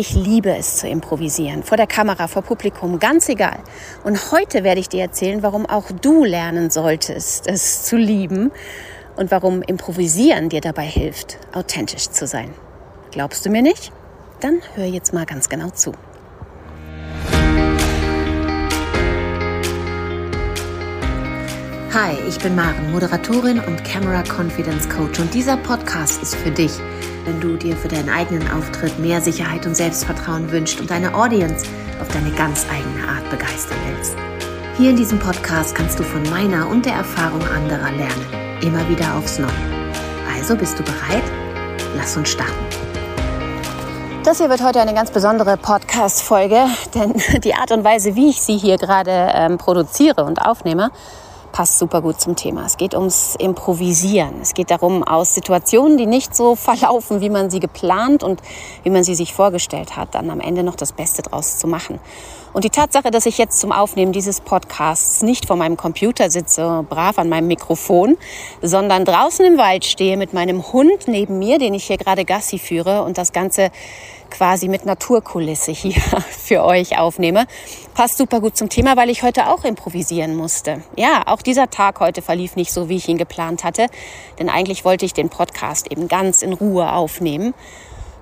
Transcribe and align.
Ich 0.00 0.14
liebe 0.14 0.54
es 0.56 0.76
zu 0.76 0.86
improvisieren, 0.86 1.64
vor 1.64 1.76
der 1.76 1.88
Kamera, 1.88 2.28
vor 2.28 2.42
Publikum, 2.42 3.00
ganz 3.00 3.28
egal. 3.28 3.58
Und 4.04 4.30
heute 4.30 4.62
werde 4.62 4.78
ich 4.80 4.88
dir 4.88 5.00
erzählen, 5.00 5.42
warum 5.42 5.66
auch 5.66 5.90
du 5.90 6.24
lernen 6.24 6.70
solltest, 6.70 7.48
es 7.48 7.82
zu 7.82 7.96
lieben 7.96 8.52
und 9.16 9.32
warum 9.32 9.60
Improvisieren 9.60 10.50
dir 10.50 10.60
dabei 10.60 10.84
hilft, 10.84 11.38
authentisch 11.52 12.10
zu 12.10 12.28
sein. 12.28 12.54
Glaubst 13.10 13.44
du 13.44 13.50
mir 13.50 13.60
nicht? 13.60 13.90
Dann 14.38 14.60
hör 14.76 14.86
jetzt 14.86 15.12
mal 15.12 15.26
ganz 15.26 15.48
genau 15.48 15.70
zu. 15.70 15.90
Hi, 21.92 22.16
ich 22.28 22.38
bin 22.38 22.54
Maren, 22.54 22.92
Moderatorin 22.92 23.58
und 23.58 23.82
Camera 23.82 24.22
Confidence 24.22 24.88
Coach 24.88 25.18
und 25.18 25.34
dieser 25.34 25.56
Podcast 25.56 26.22
ist 26.22 26.36
für 26.36 26.52
dich, 26.52 26.70
wenn 27.28 27.40
du 27.40 27.56
dir 27.56 27.76
für 27.76 27.88
deinen 27.88 28.08
eigenen 28.08 28.50
Auftritt 28.50 28.98
mehr 28.98 29.20
Sicherheit 29.20 29.66
und 29.66 29.76
Selbstvertrauen 29.76 30.50
wünschst 30.50 30.80
und 30.80 30.90
deine 30.90 31.14
Audience 31.14 31.66
auf 32.00 32.08
deine 32.08 32.30
ganz 32.30 32.64
eigene 32.70 33.06
Art 33.06 33.28
begeistern 33.28 33.76
willst. 33.86 34.14
Hier 34.78 34.90
in 34.90 34.96
diesem 34.96 35.18
Podcast 35.18 35.74
kannst 35.74 35.98
du 35.98 36.04
von 36.04 36.22
meiner 36.30 36.66
und 36.70 36.86
der 36.86 36.94
Erfahrung 36.94 37.42
anderer 37.48 37.90
lernen, 37.90 38.62
immer 38.62 38.88
wieder 38.88 39.14
aufs 39.14 39.38
Neue. 39.38 39.50
Also 40.34 40.56
bist 40.56 40.78
du 40.78 40.82
bereit? 40.82 41.24
Lass 41.96 42.16
uns 42.16 42.30
starten. 42.30 42.52
Das 44.24 44.38
hier 44.38 44.48
wird 44.48 44.62
heute 44.62 44.80
eine 44.80 44.94
ganz 44.94 45.10
besondere 45.10 45.58
Podcast-Folge, 45.58 46.64
denn 46.94 47.14
die 47.44 47.54
Art 47.54 47.72
und 47.72 47.84
Weise, 47.84 48.14
wie 48.14 48.30
ich 48.30 48.40
sie 48.40 48.56
hier 48.56 48.78
gerade 48.78 49.32
ähm, 49.34 49.58
produziere 49.58 50.24
und 50.24 50.40
aufnehme, 50.40 50.90
passt 51.52 51.78
super 51.78 52.02
gut 52.02 52.20
zum 52.20 52.36
Thema. 52.36 52.64
Es 52.66 52.76
geht 52.76 52.94
ums 52.94 53.34
Improvisieren. 53.36 54.40
Es 54.42 54.54
geht 54.54 54.70
darum, 54.70 55.02
aus 55.02 55.34
Situationen, 55.34 55.98
die 55.98 56.06
nicht 56.06 56.34
so 56.34 56.54
verlaufen, 56.54 57.20
wie 57.20 57.30
man 57.30 57.50
sie 57.50 57.60
geplant 57.60 58.22
und 58.22 58.42
wie 58.82 58.90
man 58.90 59.04
sie 59.04 59.14
sich 59.14 59.32
vorgestellt 59.32 59.96
hat, 59.96 60.14
dann 60.14 60.30
am 60.30 60.40
Ende 60.40 60.62
noch 60.62 60.76
das 60.76 60.92
Beste 60.92 61.22
draus 61.22 61.58
zu 61.58 61.66
machen. 61.66 61.98
Und 62.58 62.64
die 62.64 62.70
Tatsache, 62.70 63.12
dass 63.12 63.24
ich 63.24 63.38
jetzt 63.38 63.60
zum 63.60 63.70
Aufnehmen 63.70 64.10
dieses 64.10 64.40
Podcasts 64.40 65.22
nicht 65.22 65.46
vor 65.46 65.54
meinem 65.54 65.76
Computer 65.76 66.28
sitze, 66.28 66.84
brav 66.88 67.16
an 67.20 67.28
meinem 67.28 67.46
Mikrofon, 67.46 68.16
sondern 68.60 69.04
draußen 69.04 69.44
im 69.44 69.58
Wald 69.58 69.84
stehe 69.84 70.16
mit 70.16 70.32
meinem 70.32 70.72
Hund 70.72 71.06
neben 71.06 71.38
mir, 71.38 71.60
den 71.60 71.72
ich 71.72 71.84
hier 71.84 71.98
gerade 71.98 72.24
Gassi 72.24 72.58
führe 72.58 73.04
und 73.04 73.16
das 73.16 73.32
Ganze 73.32 73.70
quasi 74.28 74.66
mit 74.66 74.86
Naturkulisse 74.86 75.70
hier 75.70 76.02
für 76.30 76.64
euch 76.64 76.98
aufnehme. 76.98 77.46
Passt 77.94 78.18
super 78.18 78.40
gut 78.40 78.56
zum 78.56 78.68
Thema, 78.68 78.96
weil 78.96 79.08
ich 79.08 79.22
heute 79.22 79.50
auch 79.50 79.62
improvisieren 79.62 80.34
musste. 80.34 80.82
Ja, 80.96 81.22
auch 81.26 81.42
dieser 81.42 81.70
Tag 81.70 82.00
heute 82.00 82.22
verlief 82.22 82.56
nicht 82.56 82.72
so, 82.72 82.88
wie 82.88 82.96
ich 82.96 83.08
ihn 83.08 83.18
geplant 83.18 83.62
hatte, 83.62 83.86
denn 84.40 84.48
eigentlich 84.48 84.84
wollte 84.84 85.06
ich 85.06 85.14
den 85.14 85.28
Podcast 85.28 85.92
eben 85.92 86.08
ganz 86.08 86.42
in 86.42 86.54
Ruhe 86.54 86.90
aufnehmen 86.90 87.54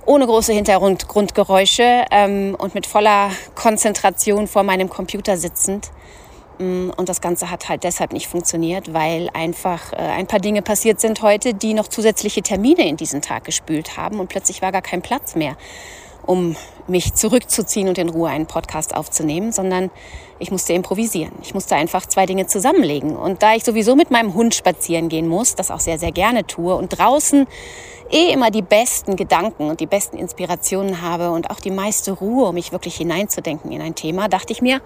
ohne 0.07 0.27
große 0.27 0.53
Hintergrundgeräusche 0.53 2.05
ähm, 2.11 2.57
und 2.59 2.75
mit 2.75 2.87
voller 2.87 3.31
Konzentration 3.55 4.47
vor 4.47 4.63
meinem 4.63 4.89
Computer 4.89 5.37
sitzend. 5.37 5.91
Mm, 6.59 6.91
und 6.97 7.09
das 7.09 7.21
Ganze 7.21 7.51
hat 7.51 7.69
halt 7.69 7.85
deshalb 7.85 8.13
nicht 8.13 8.29
funktioniert, 8.29 8.95
weil 8.95 9.29
einfach 9.35 9.93
äh, 9.93 9.97
ein 9.97 10.27
paar 10.27 10.41
Dinge 10.41 10.63
passiert 10.63 11.01
sind 11.01 11.23
heute, 11.23 11.55
die 11.55 11.75
noch 11.75 11.89
zusätzliche 11.89 12.43
Termine 12.43 12.89
in 12.89 12.97
diesen 12.97 13.21
Tag 13.21 13.45
gespült 13.45 13.97
haben 13.97 14.21
und 14.21 14.29
plötzlich 14.29 14.63
war 14.63 14.73
gar 14.73 14.83
kein 14.83 15.03
Platz 15.03 15.35
mehr, 15.35 15.57
um 16.27 16.57
mich 16.89 17.15
zurückzuziehen 17.15 17.89
und 17.89 17.99
in 17.99 18.09
Ruhe 18.09 18.29
einen 18.29 18.47
Podcast 18.47 18.95
aufzunehmen, 18.95 19.53
sondern 19.53 19.91
ich 20.39 20.51
musste 20.51 20.73
improvisieren. 20.73 21.33
Ich 21.43 21.55
musste 21.55 21.77
einfach 21.77 22.07
zwei 22.07 22.27
Dinge 22.27 22.47
zusammenlegen. 22.47 23.17
Und 23.17 23.43
da 23.43 23.55
ich 23.55 23.65
sowieso 23.65 23.97
mit 23.97 24.11
meinem 24.11 24.35
Hund 24.35 24.55
spazieren 24.55 25.09
gehen 25.09 25.29
muss, 25.29 25.55
das 25.55 25.71
auch 25.71 25.81
sehr, 25.81 25.99
sehr 25.99 26.13
gerne 26.13 26.47
tue 26.47 26.75
und 26.75 26.91
draußen 26.91 27.47
eh 28.11 28.33
immer 28.33 28.51
die 28.51 28.63
besten 28.63 29.17
Gedanken 29.17 29.69
und 29.69 29.81
die 29.81 29.87
besten 29.87 30.17
Inspirationen 30.17 31.03
habe 31.03 31.31
und 31.31 31.51
auch 31.51 31.61
die 31.61 31.71
meiste 31.71 32.13
Ruhe, 32.13 32.47
um 32.47 32.55
mich 32.55 32.73
wirklich 32.73 32.97
hineinzudenken 32.97 33.73
in 33.73 33.81
ein 33.81 33.95
Thema, 33.95 34.29
dachte 34.29 34.53
ich 34.53 34.63
mir, 34.63 34.81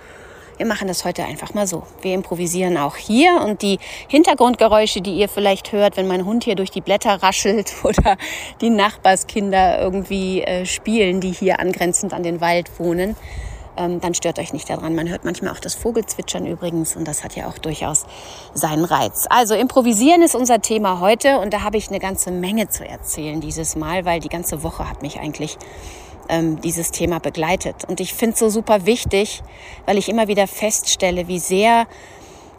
wir 0.61 0.66
machen 0.66 0.89
das 0.89 1.06
heute 1.06 1.25
einfach 1.25 1.55
mal 1.55 1.66
so. 1.66 1.84
Wir 2.03 2.12
improvisieren 2.12 2.77
auch 2.77 2.97
hier 2.97 3.41
und 3.42 3.62
die 3.62 3.78
Hintergrundgeräusche, 4.08 5.01
die 5.01 5.14
ihr 5.14 5.30
vielleicht 5.30 5.73
hört, 5.73 5.96
wenn 5.96 6.07
mein 6.07 6.27
Hund 6.27 6.45
hier 6.45 6.55
durch 6.55 6.70
die 6.70 6.83
Blätter 6.83 7.23
raschelt 7.23 7.73
oder 7.83 8.18
die 8.61 8.68
Nachbarskinder 8.68 9.80
irgendwie 9.80 10.42
äh, 10.42 10.67
spielen, 10.67 11.23
die 11.23 11.33
hier 11.33 11.61
angrenzend 11.61 12.12
an 12.12 12.23
den 12.23 12.42
Wald 12.42 12.79
wohnen, 12.79 13.17
ähm, 13.79 14.02
dann 14.02 14.12
stört 14.12 14.39
euch 14.39 14.52
nicht 14.52 14.68
daran. 14.68 14.95
Man 14.95 15.08
hört 15.08 15.24
manchmal 15.24 15.52
auch 15.52 15.61
das 15.61 15.74
Vogelzwitschern 15.77 16.45
übrigens 16.45 16.95
und 16.95 17.08
das 17.08 17.24
hat 17.24 17.36
ja 17.36 17.46
auch 17.48 17.56
durchaus 17.56 18.05
seinen 18.52 18.85
Reiz. 18.85 19.24
Also 19.30 19.55
improvisieren 19.55 20.20
ist 20.20 20.35
unser 20.35 20.61
Thema 20.61 21.01
heute 21.01 21.39
und 21.39 21.55
da 21.55 21.62
habe 21.62 21.79
ich 21.79 21.89
eine 21.89 22.01
ganze 22.01 22.30
Menge 22.30 22.68
zu 22.68 22.86
erzählen 22.86 23.40
dieses 23.40 23.77
Mal, 23.77 24.05
weil 24.05 24.20
die 24.20 24.29
ganze 24.29 24.62
Woche 24.62 24.90
hat 24.90 25.01
mich 25.01 25.20
eigentlich 25.20 25.56
ähm, 26.29 26.61
dieses 26.61 26.91
Thema 26.91 27.19
begleitet. 27.19 27.85
Und 27.89 28.01
ich 28.01 28.14
finde 28.14 28.35
es 28.35 28.41
so 28.41 28.48
super 28.48 28.86
wichtig, 28.86 29.42
weil 29.86 29.98
ich 29.98 30.08
immer 30.08 30.29
wieder 30.29 30.47
feststelle, 30.47 31.29
wie 31.29 31.39
sehr 31.39 31.86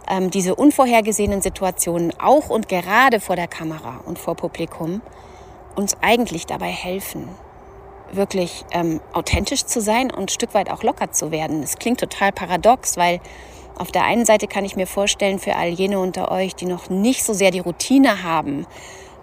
ähm, 0.10 0.32
diese 0.32 0.56
unvorhergesehenen 0.56 1.42
Situationen 1.42 2.14
auch 2.20 2.50
und 2.50 2.68
gerade 2.68 3.20
vor 3.20 3.36
der 3.36 3.48
Kamera 3.48 4.02
und 4.06 4.20
vor 4.20 4.36
Publikum 4.36 5.02
uns 5.76 5.96
eigentlich 6.02 6.46
dabei 6.46 6.68
helfen, 6.68 7.30
wirklich 8.12 8.66
ähm, 8.72 9.00
authentisch 9.14 9.66
zu 9.66 9.80
sein 9.80 10.12
und 10.12 10.24
ein 10.24 10.28
Stück 10.28 10.54
weit 10.54 10.70
auch 10.70 10.84
locker 10.84 11.12
zu 11.12 11.32
werden. 11.32 11.64
Es 11.64 11.78
klingt 11.78 12.00
total 12.00 12.32
paradox, 12.32 12.98
weil 12.98 13.22
auf 13.78 13.92
der 13.92 14.04
einen 14.04 14.26
Seite 14.26 14.48
kann 14.48 14.66
ich 14.66 14.76
mir 14.76 14.88
vorstellen, 14.88 15.40
für 15.40 15.56
all 15.56 15.70
jene 15.70 16.00
unter 16.00 16.30
euch, 16.30 16.56
die 16.56 16.66
noch 16.66 16.90
nicht 16.90 17.24
so 17.24 17.34
sehr 17.34 17.52
die 17.52 17.60
Routine 17.60 18.24
haben, 18.24 18.68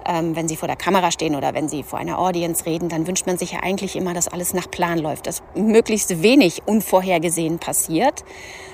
ähm, 0.08 0.34
wenn 0.34 0.48
sie 0.48 0.56
vor 0.56 0.66
der 0.66 0.76
Kamera 0.76 1.10
stehen 1.12 1.36
oder 1.36 1.54
wenn 1.54 1.68
sie 1.68 1.82
vor 1.82 1.98
einer 1.98 2.18
Audience 2.18 2.64
reden, 2.64 2.88
dann 2.88 3.06
wünscht 3.06 3.26
man 3.26 3.38
sich 3.38 3.52
ja 3.52 3.60
eigentlich 3.62 3.94
immer, 3.94 4.14
dass 4.14 4.26
alles 4.26 4.54
nach 4.54 4.68
Plan 4.70 4.98
läuft, 4.98 5.26
dass 5.26 5.42
möglichst 5.54 6.22
wenig 6.22 6.62
unvorhergesehen 6.66 7.58
passiert, 7.58 8.24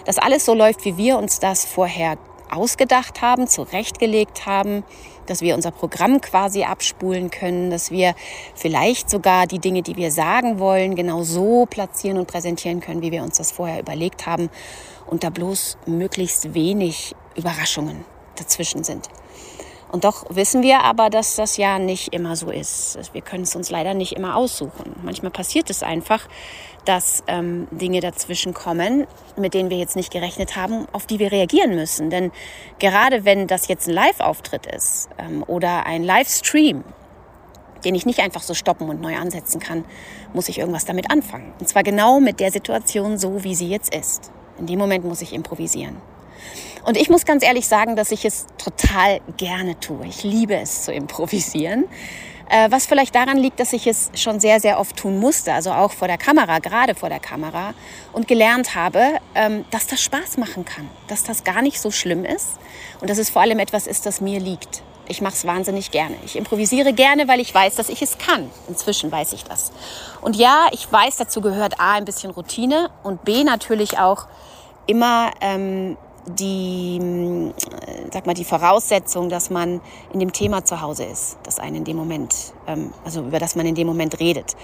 dass 0.05 0.19
alles 0.19 0.45
so 0.45 0.55
läuft, 0.55 0.85
wie 0.85 0.97
wir 0.97 1.19
uns 1.19 1.41
das 1.41 1.65
vorher 1.65 2.17
ausgedacht 2.51 3.21
haben, 3.21 3.49
zurechtgelegt 3.49 4.47
haben, 4.47 4.85
dass 5.27 5.41
wir 5.41 5.57
unser 5.57 5.73
Programm 5.73 6.21
quasi 6.21 6.63
abspulen 6.63 7.31
können, 7.31 7.71
dass 7.71 7.91
wir 7.91 8.15
vielleicht 8.55 9.11
sogar 9.11 9.47
die 9.47 9.59
Dinge, 9.59 9.83
die 9.83 9.97
wir 9.97 10.13
sagen 10.13 10.61
wollen, 10.61 10.95
genau 10.95 11.25
so 11.25 11.67
platzieren 11.67 12.19
und 12.19 12.29
präsentieren 12.29 12.81
können, 12.81 13.03
wie 13.03 13.11
wir 13.11 13.23
uns 13.23 13.39
das 13.39 13.51
vorher 13.51 13.81
überlegt 13.81 14.27
haben 14.27 14.51
und 15.07 15.25
da 15.25 15.31
bloß 15.31 15.79
möglichst 15.87 16.55
wenig 16.55 17.17
Überraschungen 17.35 18.05
dazwischen 18.37 18.85
sind. 18.85 19.09
Und 19.95 20.03
doch 20.03 20.25
wissen 20.29 20.65
wir 20.65 20.81
aber, 20.81 21.09
dass 21.09 21.37
das 21.37 21.57
ja 21.57 21.79
nicht 21.79 22.13
immer 22.13 22.35
so 22.35 22.51
ist. 22.51 22.99
Wir 23.13 23.21
können 23.21 23.45
es 23.45 23.55
uns 23.55 23.71
leider 23.71 23.95
nicht 23.95 24.15
immer 24.15 24.35
aussuchen. 24.35 24.97
Manchmal 25.05 25.31
passiert 25.31 25.71
es 25.71 25.85
einfach, 25.85 26.27
dass 26.85 27.23
ähm, 27.29 27.69
Dinge 27.71 28.01
dazwischen 28.01 28.55
kommen, 28.55 29.07
mit 29.37 29.55
denen 29.55 29.71
wir 29.71 29.77
jetzt 29.77 29.95
nicht 29.95 30.13
gerechnet 30.13 30.57
haben, 30.57 30.89
auf 30.91 31.07
die 31.07 31.21
wir 31.21 31.31
reagieren 31.31 31.77
müssen. 31.77 32.11
Denn 32.11 32.33
gerade 32.81 33.25
wenn 33.25 33.47
das 33.47 33.69
jetzt 33.69 33.87
ein 33.87 33.95
Live-Auftritt 33.95 34.67
ist 34.67 35.11
ähm, 35.17 35.45
oder 35.47 35.87
ein 35.87 36.03
Livestream, 36.03 36.83
den 37.85 37.95
ich 37.95 38.05
nicht 38.05 38.19
einfach 38.19 38.43
so 38.43 38.53
stoppen 38.55 38.89
und 38.89 39.01
neu 39.01 39.15
ansetzen 39.17 39.61
kann, 39.61 39.85
muss 40.33 40.49
ich 40.49 40.59
irgendwas 40.59 40.87
damit 40.87 41.09
anfangen. 41.13 41.53
Und 41.61 41.69
zwar 41.69 41.85
genau 41.85 42.19
mit 42.19 42.41
der 42.41 42.51
Situation 42.51 43.17
so, 43.17 43.45
wie 43.45 43.55
sie 43.55 43.69
jetzt 43.69 43.95
ist. 43.95 44.33
In 44.59 44.67
dem 44.67 44.81
Moment 44.81 45.05
muss 45.05 45.23
ich 45.23 45.33
improvisieren. 45.33 45.99
Und 46.85 46.97
ich 46.97 47.09
muss 47.09 47.25
ganz 47.25 47.45
ehrlich 47.45 47.67
sagen, 47.67 47.97
dass 47.97 48.11
ich 48.11 48.25
es 48.25 48.47
total 48.59 49.21
gerne 49.37 49.79
tue. 49.81 50.07
Ich 50.07 50.23
liebe 50.23 50.55
es 50.57 50.85
zu 50.85 50.93
improvisieren. 50.93 51.85
Äh, 52.51 52.71
was 52.71 52.87
vielleicht 52.87 53.15
daran 53.15 53.39
liegt, 53.39 53.59
dass 53.59 53.73
ich 53.73 53.87
es 53.87 54.11
schon 54.15 54.39
sehr, 54.39 54.61
sehr 54.61 54.79
oft 54.79 54.97
tun 54.97 55.19
musste, 55.19 55.55
also 55.55 55.73
auch 55.73 55.93
vor 55.93 56.09
der 56.09 56.19
Kamera, 56.19 56.59
gerade 56.59 56.95
vor 56.95 57.09
der 57.09 57.21
Kamera, 57.21 57.73
und 58.13 58.29
gelernt 58.29 58.75
habe, 58.75 59.19
ähm, 59.35 59.65
dass 59.71 59.87
das 59.87 60.03
Spaß 60.03 60.37
machen 60.37 60.65
kann, 60.65 60.89
dass 61.09 61.25
das 61.25 61.45
gar 61.45 61.63
nicht 61.63 61.81
so 61.81 61.91
schlimm 61.91 62.25
ist 62.25 62.59
und 63.01 63.09
dass 63.09 63.19
es 63.19 63.31
vor 63.31 63.43
allem 63.43 63.59
etwas 63.59 63.87
ist, 63.87 64.05
das 64.05 64.21
mir 64.21 64.41
liegt. 64.41 64.83
Ich 65.07 65.21
mache 65.21 65.35
es 65.35 65.47
wahnsinnig 65.47 65.91
gerne. 65.91 66.17
Ich 66.25 66.37
improvisiere 66.37 66.93
gerne, 66.93 67.29
weil 67.29 67.41
ich 67.41 67.55
weiß, 67.55 67.77
dass 67.77 67.91
ich 67.91 68.01
es 68.01 68.17
kann. 68.17 68.51
Inzwischen 68.69 69.13
weiß 69.13 69.35
ich 69.35 69.45
das. 69.45 69.71
Und 70.23 70.37
ja, 70.37 70.69
ich 70.73 70.91
weiß, 70.91 71.17
dazu 71.17 71.43
gehört 71.43 71.79
A, 71.79 71.93
ein 71.95 72.07
bisschen 72.07 72.31
Routine 72.31 72.91
und 73.03 73.25
B, 73.25 73.45
natürlich 73.45 73.99
auch 73.99 74.27
immer 74.87 75.31
ähm, 75.41 75.97
die, 76.27 76.99
hm, 77.01 77.55
sag 78.13 78.27
mal, 78.27 78.35
die 78.35 78.45
Voraussetzung, 78.45 79.29
dass 79.29 79.51
man 79.51 79.81
in 80.13 80.21
dem 80.21 80.33
Thema 80.33 80.65
zu 80.65 80.81
Hause 80.81 81.05
ist, 81.05 81.37
das 81.43 81.59
einen 81.59 81.77
in 81.77 81.85
dem 81.85 81.97
Moment, 81.97 82.35
ähm, 82.67 82.93
also 83.05 83.21
über 83.23 83.39
das 83.39 83.57
man 83.57 83.67
in 83.67 83.75
dem 83.75 83.87
Moment 83.87 84.21
redet. 84.21 84.57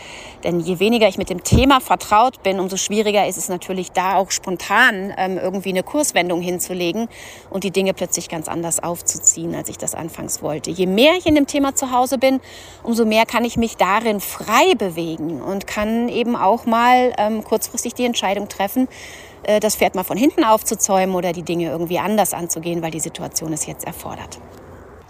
Denn 0.45 0.61
je 0.61 0.79
weniger 0.79 1.09
ich 1.09 1.19
mit 1.19 1.31
dem 1.31 1.43
Thema 1.43 1.81
vertraut 1.81 2.43
bin, 2.43 2.61
umso 2.61 2.77
schwieriger 2.77 3.27
ist 3.27 3.37
es 3.37 3.49
natürlich 3.49 3.93
da 3.93 4.17
auch 4.17 4.31
spontan 4.31 5.13
ähm, 5.17 5.39
irgendwie 5.39 5.71
eine 5.71 5.83
Kurswendung 5.83 6.41
hinzulegen 6.41 7.09
und 7.51 7.65
die 7.65 7.71
Dinge 7.71 7.93
plötzlich 7.95 8.29
ganz 8.29 8.49
anders 8.49 8.83
aufzuziehen, 8.83 9.55
als 9.55 9.69
ich 9.69 9.79
das 9.79 9.95
anfangs 9.95 10.43
wollte. 10.43 10.71
Je 10.71 10.87
mehr 10.87 11.15
ich 11.19 11.27
in 11.27 11.35
dem 11.35 11.47
Thema 11.47 11.75
zu 11.75 11.93
Hause 11.93 12.19
bin, 12.19 12.41
umso 12.83 13.05
mehr 13.05 13.27
kann 13.27 13.45
ich 13.45 13.57
mich 13.57 13.77
darin 13.77 14.21
frei 14.21 14.75
bewegen 14.77 15.43
und 15.43 15.67
kann 15.67 16.09
eben 16.09 16.37
auch 16.37 16.65
mal 16.65 17.13
ähm, 17.19 17.45
kurzfristig 17.45 17.95
die 17.95 18.05
Entscheidung 18.05 18.49
treffen, 18.49 18.89
äh, 18.89 19.30
das 19.61 19.77
Pferd 19.77 19.95
mal 19.95 20.05
von 20.05 20.17
hinten 20.17 20.45
aufzuzäumen 20.45 21.15
oder 21.15 21.33
die 21.33 21.43
Dinge 21.43 21.71
irgendwie 21.71 21.99
anders 21.99 22.35
anzugehen, 22.35 22.83
weil 22.83 22.91
die 22.91 23.01
Situation 23.01 23.53
es 23.53 23.67
jetzt 23.67 23.85
erfordert. 23.85 24.39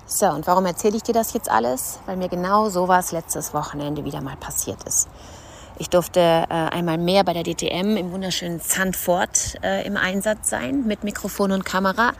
So, 0.06 0.26
und 0.26 0.46
warum 0.48 0.66
erzähle 0.66 0.96
ich 0.96 1.04
dir 1.04 1.14
das 1.14 1.32
jetzt 1.34 1.48
alles? 1.48 2.00
Weil 2.06 2.16
mir 2.16 2.28
genau 2.28 2.68
sowas 2.68 3.12
letztes 3.12 3.54
Wochenende 3.54 4.04
wieder 4.04 4.20
mal 4.20 4.36
passiert 4.36 4.82
ist. 4.82 5.08
Ich 5.78 5.88
durfte 5.88 6.20
äh, 6.20 6.46
einmal 6.48 6.98
mehr 6.98 7.24
bei 7.24 7.32
der 7.32 7.44
DTM 7.44 7.96
im 7.96 8.10
wunderschönen 8.10 8.60
Zandvoort 8.60 9.54
äh, 9.62 9.86
im 9.86 9.96
Einsatz 9.96 10.50
sein 10.50 10.84
mit 10.84 11.04
Mikrofon 11.04 11.52
und 11.52 11.64
Kamera. 11.64 12.12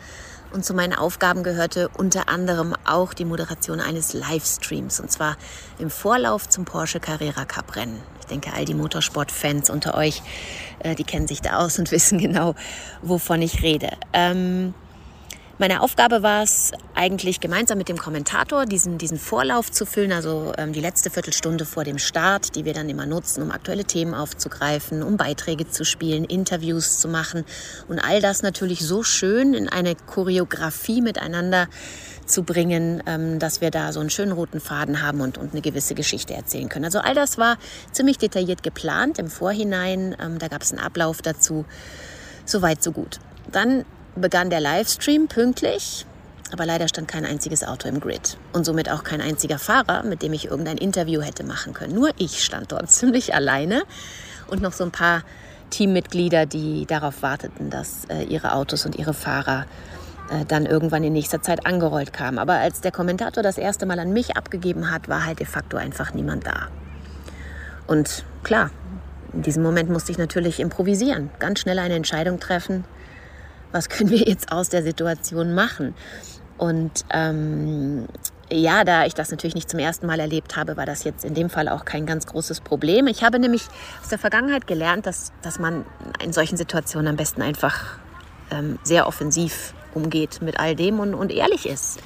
Und 0.52 0.64
zu 0.64 0.72
meinen 0.72 0.94
Aufgaben 0.94 1.42
gehörte 1.42 1.90
unter 1.96 2.28
anderem 2.28 2.74
auch 2.84 3.12
die 3.12 3.24
Moderation 3.24 3.80
eines 3.80 4.14
Livestreams 4.14 4.98
und 5.00 5.10
zwar 5.10 5.36
im 5.78 5.90
Vorlauf 5.90 6.48
zum 6.48 6.64
Porsche 6.64 7.00
Carrera 7.00 7.44
Cup 7.44 7.76
Rennen. 7.76 8.00
Denke, 8.30 8.52
all 8.54 8.64
die 8.64 8.74
Motorsport-Fans 8.74 9.70
unter 9.70 9.94
euch, 9.96 10.22
äh, 10.80 10.94
die 10.94 11.04
kennen 11.04 11.28
sich 11.28 11.40
da 11.42 11.58
aus 11.58 11.78
und 11.78 11.90
wissen 11.90 12.18
genau, 12.18 12.54
wovon 13.02 13.42
ich 13.42 13.62
rede. 13.62 13.90
Ähm, 14.12 14.74
meine 15.60 15.82
Aufgabe 15.82 16.22
war 16.22 16.42
es 16.42 16.72
eigentlich 16.94 17.38
gemeinsam 17.38 17.76
mit 17.76 17.90
dem 17.90 17.98
Kommentator 17.98 18.64
diesen, 18.64 18.96
diesen 18.96 19.18
Vorlauf 19.18 19.70
zu 19.70 19.84
füllen, 19.84 20.10
also 20.10 20.54
ähm, 20.56 20.72
die 20.72 20.80
letzte 20.80 21.10
Viertelstunde 21.10 21.66
vor 21.66 21.84
dem 21.84 21.98
Start, 21.98 22.56
die 22.56 22.64
wir 22.64 22.72
dann 22.72 22.88
immer 22.88 23.04
nutzen, 23.04 23.42
um 23.42 23.50
aktuelle 23.50 23.84
Themen 23.84 24.14
aufzugreifen, 24.14 25.02
um 25.02 25.18
Beiträge 25.18 25.68
zu 25.68 25.84
spielen, 25.84 26.24
Interviews 26.24 26.98
zu 26.98 27.08
machen 27.08 27.44
und 27.88 27.98
all 27.98 28.22
das 28.22 28.40
natürlich 28.40 28.80
so 28.80 29.02
schön 29.02 29.52
in 29.52 29.68
eine 29.68 29.96
Choreografie 29.96 31.02
miteinander 31.02 31.68
zu 32.30 32.42
bringen, 32.42 33.02
ähm, 33.06 33.38
dass 33.38 33.60
wir 33.60 33.70
da 33.70 33.92
so 33.92 34.00
einen 34.00 34.10
schönen 34.10 34.32
roten 34.32 34.60
Faden 34.60 35.02
haben 35.02 35.20
und, 35.20 35.38
und 35.38 35.52
eine 35.52 35.60
gewisse 35.60 35.94
Geschichte 35.94 36.34
erzählen 36.34 36.68
können. 36.68 36.84
Also 36.84 37.00
all 37.00 37.14
das 37.14 37.38
war 37.38 37.58
ziemlich 37.92 38.18
detailliert 38.18 38.62
geplant 38.62 39.18
im 39.18 39.28
Vorhinein. 39.28 40.16
Ähm, 40.20 40.38
da 40.38 40.48
gab 40.48 40.62
es 40.62 40.72
einen 40.72 40.80
Ablauf 40.80 41.22
dazu. 41.22 41.64
So 42.44 42.62
weit, 42.62 42.82
so 42.82 42.92
gut. 42.92 43.18
Dann 43.52 43.84
begann 44.16 44.50
der 44.50 44.60
Livestream 44.60 45.28
pünktlich, 45.28 46.06
aber 46.52 46.66
leider 46.66 46.88
stand 46.88 47.08
kein 47.08 47.24
einziges 47.24 47.62
Auto 47.64 47.88
im 47.88 48.00
Grid 48.00 48.36
und 48.52 48.64
somit 48.64 48.90
auch 48.90 49.04
kein 49.04 49.20
einziger 49.20 49.58
Fahrer, 49.58 50.02
mit 50.02 50.22
dem 50.22 50.32
ich 50.32 50.46
irgendein 50.46 50.78
Interview 50.78 51.22
hätte 51.22 51.44
machen 51.44 51.74
können. 51.74 51.94
Nur 51.94 52.10
ich 52.18 52.42
stand 52.42 52.72
dort 52.72 52.90
ziemlich 52.90 53.34
alleine 53.34 53.82
und 54.48 54.62
noch 54.62 54.72
so 54.72 54.84
ein 54.84 54.90
paar 54.90 55.22
Teammitglieder, 55.70 56.46
die 56.46 56.84
darauf 56.86 57.22
warteten, 57.22 57.70
dass 57.70 58.04
äh, 58.06 58.24
ihre 58.24 58.52
Autos 58.52 58.84
und 58.86 58.96
ihre 58.96 59.14
Fahrer 59.14 59.66
äh, 60.30 60.44
dann 60.46 60.64
irgendwann 60.64 61.04
in 61.04 61.12
nächster 61.12 61.42
Zeit 61.42 61.66
angerollt 61.66 62.12
kamen. 62.12 62.38
Aber 62.38 62.54
als 62.54 62.80
der 62.80 62.92
Kommentator 62.92 63.42
das 63.42 63.58
erste 63.58 63.84
Mal 63.84 63.98
an 63.98 64.12
mich 64.12 64.36
abgegeben 64.36 64.90
hat, 64.90 65.08
war 65.08 65.26
halt 65.26 65.40
de 65.40 65.46
facto 65.46 65.76
einfach 65.76 66.14
niemand 66.14 66.46
da. 66.46 66.68
Und 67.86 68.24
klar, 68.44 68.70
in 69.32 69.42
diesem 69.42 69.62
Moment 69.62 69.90
musste 69.90 70.12
ich 70.12 70.18
natürlich 70.18 70.60
improvisieren, 70.60 71.30
ganz 71.38 71.60
schnell 71.60 71.78
eine 71.78 71.94
Entscheidung 71.94 72.38
treffen, 72.40 72.84
was 73.72 73.88
können 73.88 74.10
wir 74.10 74.18
jetzt 74.18 74.52
aus 74.52 74.68
der 74.68 74.82
Situation 74.82 75.54
machen? 75.54 75.94
Und 76.58 77.04
ähm, 77.10 78.06
ja, 78.52 78.84
da 78.84 79.06
ich 79.06 79.14
das 79.14 79.30
natürlich 79.30 79.54
nicht 79.54 79.70
zum 79.70 79.78
ersten 79.78 80.06
Mal 80.06 80.20
erlebt 80.20 80.56
habe, 80.56 80.76
war 80.76 80.86
das 80.86 81.04
jetzt 81.04 81.24
in 81.24 81.34
dem 81.34 81.50
Fall 81.50 81.68
auch 81.68 81.84
kein 81.84 82.04
ganz 82.06 82.26
großes 82.26 82.60
Problem. 82.60 83.06
Ich 83.06 83.22
habe 83.24 83.38
nämlich 83.38 83.62
aus 84.02 84.08
der 84.08 84.18
Vergangenheit 84.18 84.66
gelernt, 84.66 85.06
dass, 85.06 85.32
dass 85.42 85.58
man 85.58 85.84
in 86.22 86.32
solchen 86.32 86.56
Situationen 86.56 87.08
am 87.08 87.16
besten 87.16 87.42
einfach 87.42 87.98
ähm, 88.50 88.78
sehr 88.82 89.06
offensiv 89.06 89.72
umgeht 89.94 90.40
mit 90.42 90.58
all 90.58 90.74
dem 90.76 91.00
und, 91.00 91.14
und 91.14 91.32
ehrlich 91.32 91.68
ist. 91.68 92.00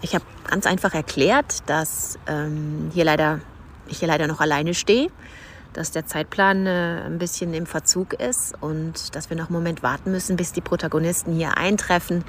Ich 0.00 0.14
habe 0.14 0.24
ganz 0.48 0.66
einfach 0.66 0.94
erklärt, 0.94 1.68
dass 1.68 2.18
ähm, 2.26 2.90
hier 2.92 3.04
leider, 3.04 3.40
ich 3.88 4.00
hier 4.00 4.08
leider 4.08 4.26
noch 4.26 4.40
alleine 4.40 4.74
stehe 4.74 5.08
dass 5.72 5.90
der 5.90 6.06
Zeitplan 6.06 6.66
äh, 6.66 7.02
ein 7.06 7.18
bisschen 7.18 7.54
im 7.54 7.66
Verzug 7.66 8.14
ist 8.14 8.54
und 8.60 9.14
dass 9.14 9.30
wir 9.30 9.36
noch 9.36 9.46
einen 9.46 9.54
Moment 9.54 9.82
warten 9.82 10.10
müssen, 10.10 10.36
bis 10.36 10.52
die 10.52 10.60
Protagonisten 10.60 11.32
hier 11.34 11.56
eintreffen 11.56 12.24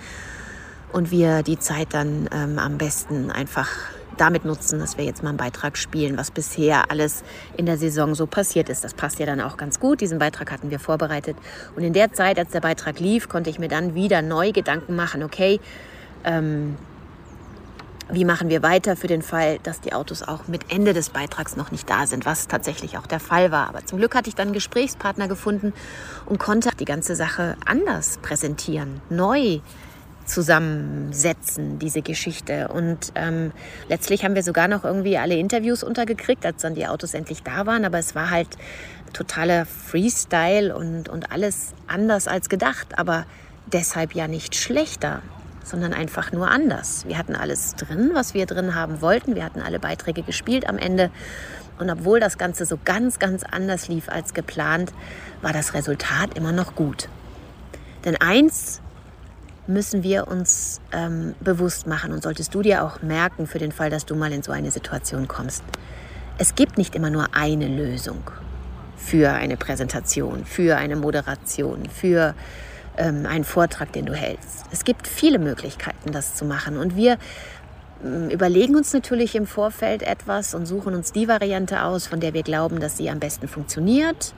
und 0.91 1.11
wir 1.11 1.43
die 1.43 1.59
Zeit 1.59 1.89
dann 1.91 2.29
ähm, 2.31 2.59
am 2.59 2.77
besten 2.77 3.31
einfach 3.31 3.69
damit 4.17 4.45
nutzen, 4.45 4.79
dass 4.79 4.97
wir 4.97 5.05
jetzt 5.05 5.23
mal 5.23 5.29
einen 5.29 5.37
Beitrag 5.37 5.77
spielen, 5.77 6.17
was 6.17 6.31
bisher 6.31 6.91
alles 6.91 7.23
in 7.57 7.65
der 7.65 7.77
Saison 7.77 8.15
so 8.15 8.27
passiert 8.27 8.69
ist. 8.69 8.83
Das 8.83 8.93
passt 8.93 9.19
ja 9.19 9.25
dann 9.25 9.41
auch 9.41 9.57
ganz 9.57 9.79
gut. 9.79 10.01
Diesen 10.01 10.19
Beitrag 10.19 10.51
hatten 10.51 10.69
wir 10.69 10.79
vorbereitet. 10.79 11.37
Und 11.75 11.83
in 11.83 11.93
der 11.93 12.13
Zeit, 12.13 12.37
als 12.39 12.51
der 12.51 12.61
Beitrag 12.61 12.99
lief, 12.99 13.29
konnte 13.29 13.49
ich 13.49 13.59
mir 13.59 13.69
dann 13.69 13.95
wieder 13.95 14.21
neu 14.21 14.51
Gedanken 14.51 14.95
machen, 14.95 15.23
okay, 15.23 15.59
ähm, 16.23 16.77
wie 18.09 18.25
machen 18.25 18.49
wir 18.49 18.61
weiter 18.61 18.95
für 18.95 19.07
den 19.07 19.21
Fall, 19.21 19.59
dass 19.63 19.81
die 19.81 19.93
Autos 19.93 20.23
auch 20.23 20.47
mit 20.47 20.71
Ende 20.71 20.93
des 20.93 21.09
Beitrags 21.09 21.55
noch 21.55 21.71
nicht 21.71 21.89
da 21.89 22.05
sind, 22.05 22.25
was 22.25 22.47
tatsächlich 22.47 22.97
auch 22.97 23.07
der 23.07 23.19
Fall 23.19 23.51
war. 23.51 23.69
Aber 23.69 23.85
zum 23.85 23.97
Glück 23.97 24.15
hatte 24.15 24.29
ich 24.29 24.35
dann 24.35 24.47
einen 24.47 24.53
Gesprächspartner 24.53 25.27
gefunden 25.27 25.73
und 26.25 26.37
konnte 26.37 26.69
die 26.79 26.85
ganze 26.85 27.15
Sache 27.15 27.55
anders 27.65 28.19
präsentieren, 28.21 29.01
neu 29.09 29.59
zusammensetzen, 30.25 31.79
diese 31.79 32.01
Geschichte. 32.01 32.67
Und 32.69 33.11
ähm, 33.15 33.51
letztlich 33.89 34.23
haben 34.23 34.35
wir 34.35 34.43
sogar 34.43 34.67
noch 34.67 34.83
irgendwie 34.83 35.17
alle 35.17 35.35
Interviews 35.35 35.83
untergekriegt, 35.83 36.45
als 36.45 36.61
dann 36.61 36.75
die 36.75 36.87
Autos 36.87 37.13
endlich 37.13 37.43
da 37.43 37.65
waren. 37.65 37.85
Aber 37.85 37.99
es 37.99 38.15
war 38.15 38.29
halt 38.29 38.49
totaler 39.13 39.65
Freestyle 39.65 40.75
und, 40.75 41.09
und 41.09 41.31
alles 41.31 41.73
anders 41.87 42.27
als 42.27 42.49
gedacht. 42.49 42.97
Aber 42.97 43.25
deshalb 43.67 44.13
ja 44.13 44.27
nicht 44.27 44.55
schlechter 44.55 45.21
sondern 45.63 45.93
einfach 45.93 46.31
nur 46.31 46.51
anders. 46.51 47.05
Wir 47.07 47.17
hatten 47.17 47.35
alles 47.35 47.75
drin, 47.75 48.11
was 48.13 48.33
wir 48.33 48.45
drin 48.45 48.75
haben 48.75 49.01
wollten. 49.01 49.35
Wir 49.35 49.45
hatten 49.45 49.61
alle 49.61 49.79
Beiträge 49.79 50.21
gespielt 50.21 50.67
am 50.67 50.77
Ende. 50.77 51.09
Und 51.79 51.89
obwohl 51.89 52.19
das 52.19 52.37
Ganze 52.37 52.65
so 52.65 52.77
ganz, 52.83 53.17
ganz 53.17 53.43
anders 53.43 53.87
lief 53.87 54.09
als 54.09 54.33
geplant, 54.33 54.93
war 55.41 55.53
das 55.53 55.73
Resultat 55.73 56.37
immer 56.37 56.51
noch 56.51 56.75
gut. 56.75 57.09
Denn 58.05 58.17
eins 58.17 58.81
müssen 59.67 60.03
wir 60.03 60.27
uns 60.27 60.81
ähm, 60.91 61.35
bewusst 61.39 61.87
machen 61.87 62.11
und 62.11 62.23
solltest 62.23 62.53
du 62.53 62.61
dir 62.61 62.83
auch 62.83 63.01
merken 63.01 63.47
für 63.47 63.59
den 63.59 63.71
Fall, 63.71 63.89
dass 63.89 64.05
du 64.05 64.15
mal 64.15 64.31
in 64.31 64.43
so 64.43 64.51
eine 64.51 64.71
Situation 64.71 65.27
kommst. 65.27 65.63
Es 66.37 66.55
gibt 66.55 66.77
nicht 66.77 66.95
immer 66.95 67.09
nur 67.09 67.27
eine 67.33 67.67
Lösung 67.67 68.31
für 68.97 69.31
eine 69.31 69.57
Präsentation, 69.57 70.45
für 70.45 70.77
eine 70.77 70.95
Moderation, 70.95 71.83
für 71.89 72.35
ähm, 72.97 73.25
einen 73.25 73.43
Vortrag, 73.43 73.91
den 73.93 74.05
du 74.05 74.13
hältst. 74.13 74.65
Es 74.71 74.83
gibt 74.83 75.07
viele 75.07 75.39
Möglichkeiten, 75.39 76.11
das 76.11 76.35
zu 76.35 76.45
machen. 76.45 76.77
Und 76.77 76.95
wir 76.95 77.17
ähm, 78.03 78.29
überlegen 78.29 78.75
uns 78.75 78.93
natürlich 78.93 79.35
im 79.35 79.45
Vorfeld 79.45 80.03
etwas 80.03 80.55
und 80.55 80.65
suchen 80.65 80.95
uns 80.95 81.11
die 81.11 81.27
Variante 81.27 81.83
aus, 81.83 82.07
von 82.07 82.19
der 82.19 82.33
wir 82.33 82.43
glauben, 82.43 82.79
dass 82.79 82.97
sie 82.97 83.09
am 83.09 83.19
besten 83.19 83.47
funktioniert 83.47 84.33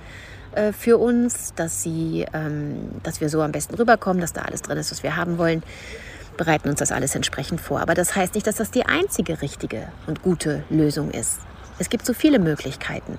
äh, 0.56 0.74
für 0.74 0.98
uns, 0.98 1.54
dass, 1.56 1.84
sie, 1.84 2.26
ähm, 2.34 2.90
dass 3.04 3.22
wir 3.22 3.30
so 3.30 3.42
am 3.42 3.52
besten 3.52 3.76
rüberkommen, 3.76 4.22
dass 4.22 4.34
da 4.34 4.42
alles 4.42 4.62
drin 4.62 4.78
ist, 4.78 4.92
was 4.92 5.04
wir 5.04 5.16
haben 5.16 5.38
wollen 5.38 5.64
bereiten 6.38 6.70
uns 6.70 6.80
das 6.80 6.92
alles 6.92 7.16
entsprechend 7.16 7.62
vor. 7.62 7.82
Aber 7.82 7.94
das 7.94 8.16
heißt 8.16 8.36
nicht, 8.36 8.48
dass 8.48 8.56
das 8.56 8.72
die 8.72 8.86
einzige 8.86 9.42
richtige 9.42 9.88
und 10.08 10.22
gute 10.22 10.64
Lösung 10.70 11.12
ist. 11.12 11.40
Es 11.80 11.90
gibt 11.90 12.06
so 12.06 12.14
viele 12.14 12.40
Möglichkeiten. 12.40 13.18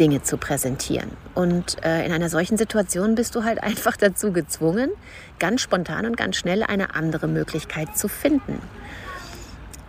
Dinge 0.00 0.22
zu 0.22 0.38
präsentieren. 0.38 1.10
Und 1.34 1.84
äh, 1.84 2.06
in 2.06 2.12
einer 2.12 2.30
solchen 2.30 2.56
Situation 2.56 3.14
bist 3.14 3.34
du 3.34 3.44
halt 3.44 3.62
einfach 3.62 3.96
dazu 3.96 4.32
gezwungen, 4.32 4.90
ganz 5.38 5.60
spontan 5.60 6.06
und 6.06 6.16
ganz 6.16 6.36
schnell 6.36 6.62
eine 6.62 6.94
andere 6.94 7.28
Möglichkeit 7.28 7.96
zu 7.96 8.08
finden. 8.08 8.58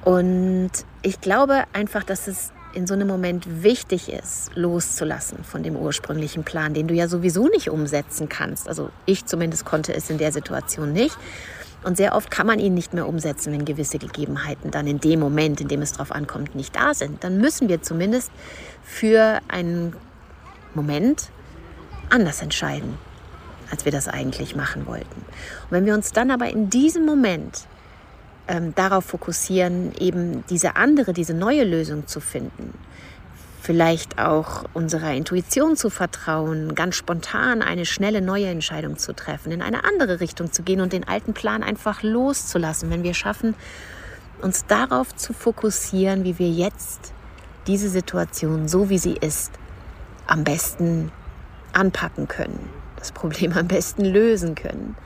Und 0.03 0.71
ich 1.01 1.21
glaube 1.21 1.63
einfach, 1.71 2.03
dass 2.03 2.27
es 2.27 2.51
in 2.73 2.87
so 2.87 2.93
einem 2.93 3.07
Moment 3.07 3.63
wichtig 3.63 4.11
ist, 4.11 4.51
loszulassen 4.55 5.43
von 5.43 5.63
dem 5.63 5.75
ursprünglichen 5.75 6.43
Plan, 6.43 6.73
den 6.73 6.87
du 6.87 6.93
ja 6.93 7.07
sowieso 7.07 7.47
nicht 7.47 7.69
umsetzen 7.69 8.29
kannst. 8.29 8.67
Also 8.67 8.89
ich 9.05 9.25
zumindest 9.25 9.65
konnte 9.65 9.93
es 9.93 10.09
in 10.09 10.17
der 10.17 10.31
Situation 10.31 10.91
nicht. 10.91 11.17
Und 11.83 11.97
sehr 11.97 12.15
oft 12.15 12.31
kann 12.31 12.47
man 12.47 12.59
ihn 12.59 12.73
nicht 12.73 12.93
mehr 12.93 13.07
umsetzen, 13.07 13.51
wenn 13.51 13.65
gewisse 13.65 13.99
Gegebenheiten 13.99 14.71
dann 14.71 14.87
in 14.87 14.99
dem 14.99 15.19
Moment, 15.19 15.59
in 15.59 15.67
dem 15.67 15.81
es 15.81 15.91
darauf 15.91 16.11
ankommt, 16.11 16.55
nicht 16.55 16.75
da 16.75 16.93
sind. 16.93 17.23
Dann 17.23 17.39
müssen 17.39 17.67
wir 17.67 17.81
zumindest 17.81 18.31
für 18.83 19.39
einen 19.49 19.93
Moment 20.73 21.29
anders 22.09 22.41
entscheiden, 22.41 22.97
als 23.69 23.85
wir 23.85 23.91
das 23.91 24.07
eigentlich 24.07 24.55
machen 24.55 24.87
wollten. 24.87 25.21
Und 25.23 25.71
wenn 25.71 25.85
wir 25.85 25.93
uns 25.93 26.11
dann 26.13 26.31
aber 26.31 26.49
in 26.49 26.69
diesem 26.69 27.05
Moment 27.05 27.67
ähm, 28.47 28.73
darauf 28.75 29.05
fokussieren, 29.05 29.93
eben 29.99 30.43
diese 30.49 30.75
andere, 30.75 31.13
diese 31.13 31.33
neue 31.33 31.63
Lösung 31.63 32.07
zu 32.07 32.19
finden, 32.19 32.73
vielleicht 33.61 34.19
auch 34.19 34.65
unserer 34.73 35.13
Intuition 35.13 35.77
zu 35.77 35.89
vertrauen, 35.89 36.75
ganz 36.75 36.95
spontan 36.95 37.61
eine 37.61 37.85
schnelle 37.85 38.21
neue 38.21 38.47
Entscheidung 38.47 38.97
zu 38.97 39.13
treffen, 39.13 39.51
in 39.51 39.61
eine 39.61 39.85
andere 39.85 40.19
Richtung 40.19 40.51
zu 40.51 40.63
gehen 40.63 40.81
und 40.81 40.91
den 40.91 41.07
alten 41.07 41.33
Plan 41.33 41.63
einfach 41.63 42.03
loszulassen, 42.03 42.89
wenn 42.89 43.03
wir 43.03 43.13
schaffen, 43.13 43.55
uns 44.41 44.65
darauf 44.65 45.15
zu 45.15 45.31
fokussieren, 45.31 46.25
wie 46.25 46.37
wir 46.37 46.49
jetzt 46.49 47.13
diese 47.67 47.87
Situation, 47.87 48.67
so 48.67 48.89
wie 48.89 48.97
sie 48.97 49.13
ist, 49.13 49.53
am 50.27 50.43
besten 50.43 51.11
anpacken 51.71 52.27
können, 52.27 52.69
das 52.97 53.13
Problem 53.13 53.53
am 53.53 53.67
besten 53.67 54.03
lösen 54.03 54.55
können 54.55 54.97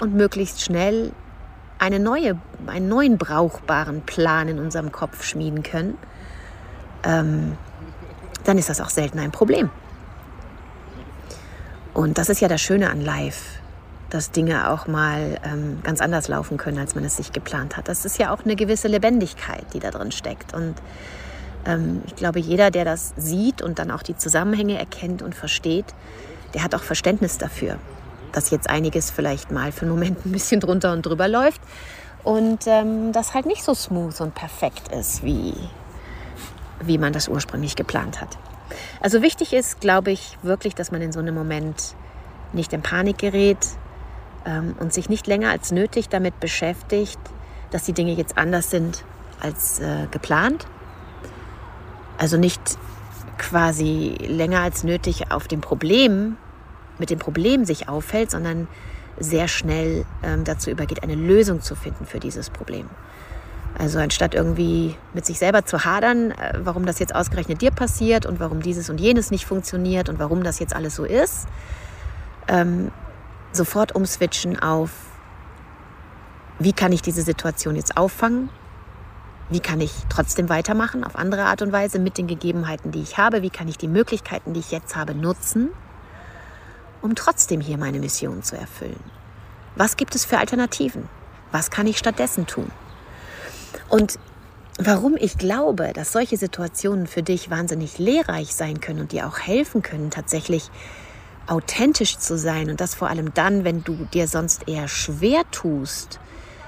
und 0.00 0.14
möglichst 0.14 0.60
schnell 0.62 1.12
eine 1.82 1.98
neue, 1.98 2.38
einen 2.66 2.88
neuen 2.88 3.18
brauchbaren 3.18 4.02
Plan 4.02 4.48
in 4.48 4.58
unserem 4.58 4.92
Kopf 4.92 5.24
schmieden 5.24 5.62
können, 5.62 5.98
ähm, 7.02 7.58
dann 8.44 8.56
ist 8.58 8.68
das 8.68 8.80
auch 8.80 8.90
selten 8.90 9.18
ein 9.18 9.32
Problem. 9.32 9.70
Und 11.92 12.18
das 12.18 12.28
ist 12.28 12.40
ja 12.40 12.48
das 12.48 12.60
Schöne 12.60 12.88
an 12.90 13.00
Live, 13.00 13.58
dass 14.10 14.30
Dinge 14.30 14.70
auch 14.70 14.86
mal 14.86 15.38
ähm, 15.44 15.80
ganz 15.82 16.00
anders 16.00 16.28
laufen 16.28 16.56
können, 16.56 16.78
als 16.78 16.94
man 16.94 17.04
es 17.04 17.16
sich 17.16 17.32
geplant 17.32 17.76
hat. 17.76 17.88
Das 17.88 18.04
ist 18.04 18.18
ja 18.18 18.32
auch 18.32 18.44
eine 18.44 18.56
gewisse 18.56 18.88
Lebendigkeit, 18.88 19.64
die 19.74 19.80
da 19.80 19.90
drin 19.90 20.12
steckt. 20.12 20.54
Und 20.54 20.74
Ähm, 21.64 22.02
ich 22.08 22.16
glaube, 22.16 22.40
jeder, 22.40 22.72
der 22.72 22.84
das 22.84 23.12
sieht 23.16 23.62
und 23.62 23.78
dann 23.78 23.92
auch 23.92 24.02
die 24.02 24.16
Zusammenhänge 24.16 24.76
erkennt 24.78 25.22
und 25.22 25.32
versteht, 25.34 25.94
der 26.54 26.64
hat 26.64 26.74
auch 26.74 26.82
Verständnis 26.82 27.38
dafür, 27.38 27.76
dass 28.32 28.50
jetzt 28.50 28.68
einiges 28.68 29.10
vielleicht 29.10 29.50
mal 29.50 29.72
für 29.72 29.82
einen 29.82 29.90
Moment 29.90 30.24
ein 30.26 30.32
bisschen 30.32 30.60
drunter 30.60 30.92
und 30.92 31.04
drüber 31.04 31.28
läuft 31.28 31.60
und 32.24 32.66
ähm, 32.66 33.12
das 33.12 33.34
halt 33.34 33.46
nicht 33.46 33.62
so 33.62 33.74
smooth 33.74 34.20
und 34.20 34.34
perfekt 34.34 34.88
ist, 34.88 35.22
wie, 35.22 35.54
wie 36.80 36.98
man 36.98 37.12
das 37.12 37.28
ursprünglich 37.28 37.76
geplant 37.76 38.20
hat. 38.20 38.38
Also 39.00 39.22
wichtig 39.22 39.52
ist, 39.52 39.80
glaube 39.80 40.10
ich, 40.10 40.38
wirklich, 40.42 40.74
dass 40.74 40.90
man 40.92 41.02
in 41.02 41.12
so 41.12 41.20
einem 41.20 41.34
Moment 41.34 41.94
nicht 42.52 42.72
in 42.72 42.82
Panik 42.82 43.18
gerät 43.18 43.58
ähm, 44.46 44.74
und 44.78 44.92
sich 44.92 45.08
nicht 45.08 45.26
länger 45.26 45.50
als 45.50 45.72
nötig 45.72 46.08
damit 46.08 46.38
beschäftigt, 46.40 47.20
dass 47.70 47.84
die 47.84 47.92
Dinge 47.92 48.12
jetzt 48.12 48.38
anders 48.38 48.70
sind 48.70 49.04
als 49.40 49.80
äh, 49.80 50.06
geplant. 50.10 50.66
Also 52.18 52.36
nicht 52.36 52.60
quasi 53.38 54.16
länger 54.20 54.60
als 54.60 54.84
nötig 54.84 55.32
auf 55.32 55.48
dem 55.48 55.60
Problem, 55.60 56.36
mit 56.98 57.10
dem 57.10 57.18
Problem 57.18 57.64
sich 57.64 57.88
aufhält, 57.88 58.30
sondern 58.30 58.68
sehr 59.18 59.48
schnell 59.48 60.04
ähm, 60.22 60.44
dazu 60.44 60.70
übergeht, 60.70 61.02
eine 61.02 61.14
Lösung 61.14 61.60
zu 61.60 61.74
finden 61.74 62.06
für 62.06 62.18
dieses 62.18 62.50
Problem. 62.50 62.88
Also 63.78 63.98
anstatt 63.98 64.34
irgendwie 64.34 64.96
mit 65.14 65.24
sich 65.24 65.38
selber 65.38 65.64
zu 65.64 65.84
hadern, 65.84 66.32
äh, 66.32 66.58
warum 66.62 66.86
das 66.86 66.98
jetzt 66.98 67.14
ausgerechnet 67.14 67.62
dir 67.62 67.70
passiert 67.70 68.26
und 68.26 68.40
warum 68.40 68.60
dieses 68.60 68.90
und 68.90 69.00
jenes 69.00 69.30
nicht 69.30 69.46
funktioniert 69.46 70.08
und 70.08 70.18
warum 70.18 70.42
das 70.42 70.58
jetzt 70.58 70.74
alles 70.74 70.94
so 70.94 71.04
ist, 71.04 71.46
ähm, 72.48 72.90
sofort 73.52 73.94
umswitchen 73.94 74.58
auf, 74.60 74.90
wie 76.58 76.72
kann 76.72 76.92
ich 76.92 77.02
diese 77.02 77.22
Situation 77.22 77.76
jetzt 77.76 77.96
auffangen? 77.96 78.50
Wie 79.50 79.60
kann 79.60 79.80
ich 79.80 79.92
trotzdem 80.08 80.48
weitermachen 80.48 81.04
auf 81.04 81.16
andere 81.16 81.44
Art 81.44 81.60
und 81.60 81.72
Weise 81.72 81.98
mit 81.98 82.18
den 82.18 82.26
Gegebenheiten, 82.26 82.90
die 82.90 83.02
ich 83.02 83.18
habe? 83.18 83.42
Wie 83.42 83.50
kann 83.50 83.68
ich 83.68 83.76
die 83.76 83.88
Möglichkeiten, 83.88 84.54
die 84.54 84.60
ich 84.60 84.70
jetzt 84.70 84.96
habe, 84.96 85.14
nutzen? 85.14 85.70
Um 87.02 87.14
trotzdem 87.14 87.60
hier 87.60 87.76
meine 87.76 87.98
Mission 87.98 88.42
zu 88.42 88.56
erfüllen? 88.56 89.02
Was 89.76 89.96
gibt 89.96 90.14
es 90.14 90.24
für 90.24 90.38
Alternativen? 90.38 91.08
Was 91.50 91.70
kann 91.70 91.86
ich 91.86 91.98
stattdessen 91.98 92.46
tun? 92.46 92.70
Und 93.88 94.18
warum 94.78 95.16
ich 95.16 95.36
glaube, 95.38 95.92
dass 95.94 96.12
solche 96.12 96.36
Situationen 96.36 97.06
für 97.06 97.22
dich 97.22 97.50
wahnsinnig 97.50 97.98
lehrreich 97.98 98.54
sein 98.54 98.80
können 98.80 99.00
und 99.00 99.12
dir 99.12 99.26
auch 99.26 99.38
helfen 99.38 99.82
können, 99.82 100.10
tatsächlich 100.10 100.70
authentisch 101.46 102.18
zu 102.18 102.38
sein 102.38 102.70
und 102.70 102.80
das 102.80 102.94
vor 102.94 103.08
allem 103.08 103.34
dann, 103.34 103.64
wenn 103.64 103.82
du 103.82 104.06
dir 104.12 104.28
sonst 104.28 104.68
eher 104.68 104.88
schwer 104.88 105.42
tust, 105.50 106.20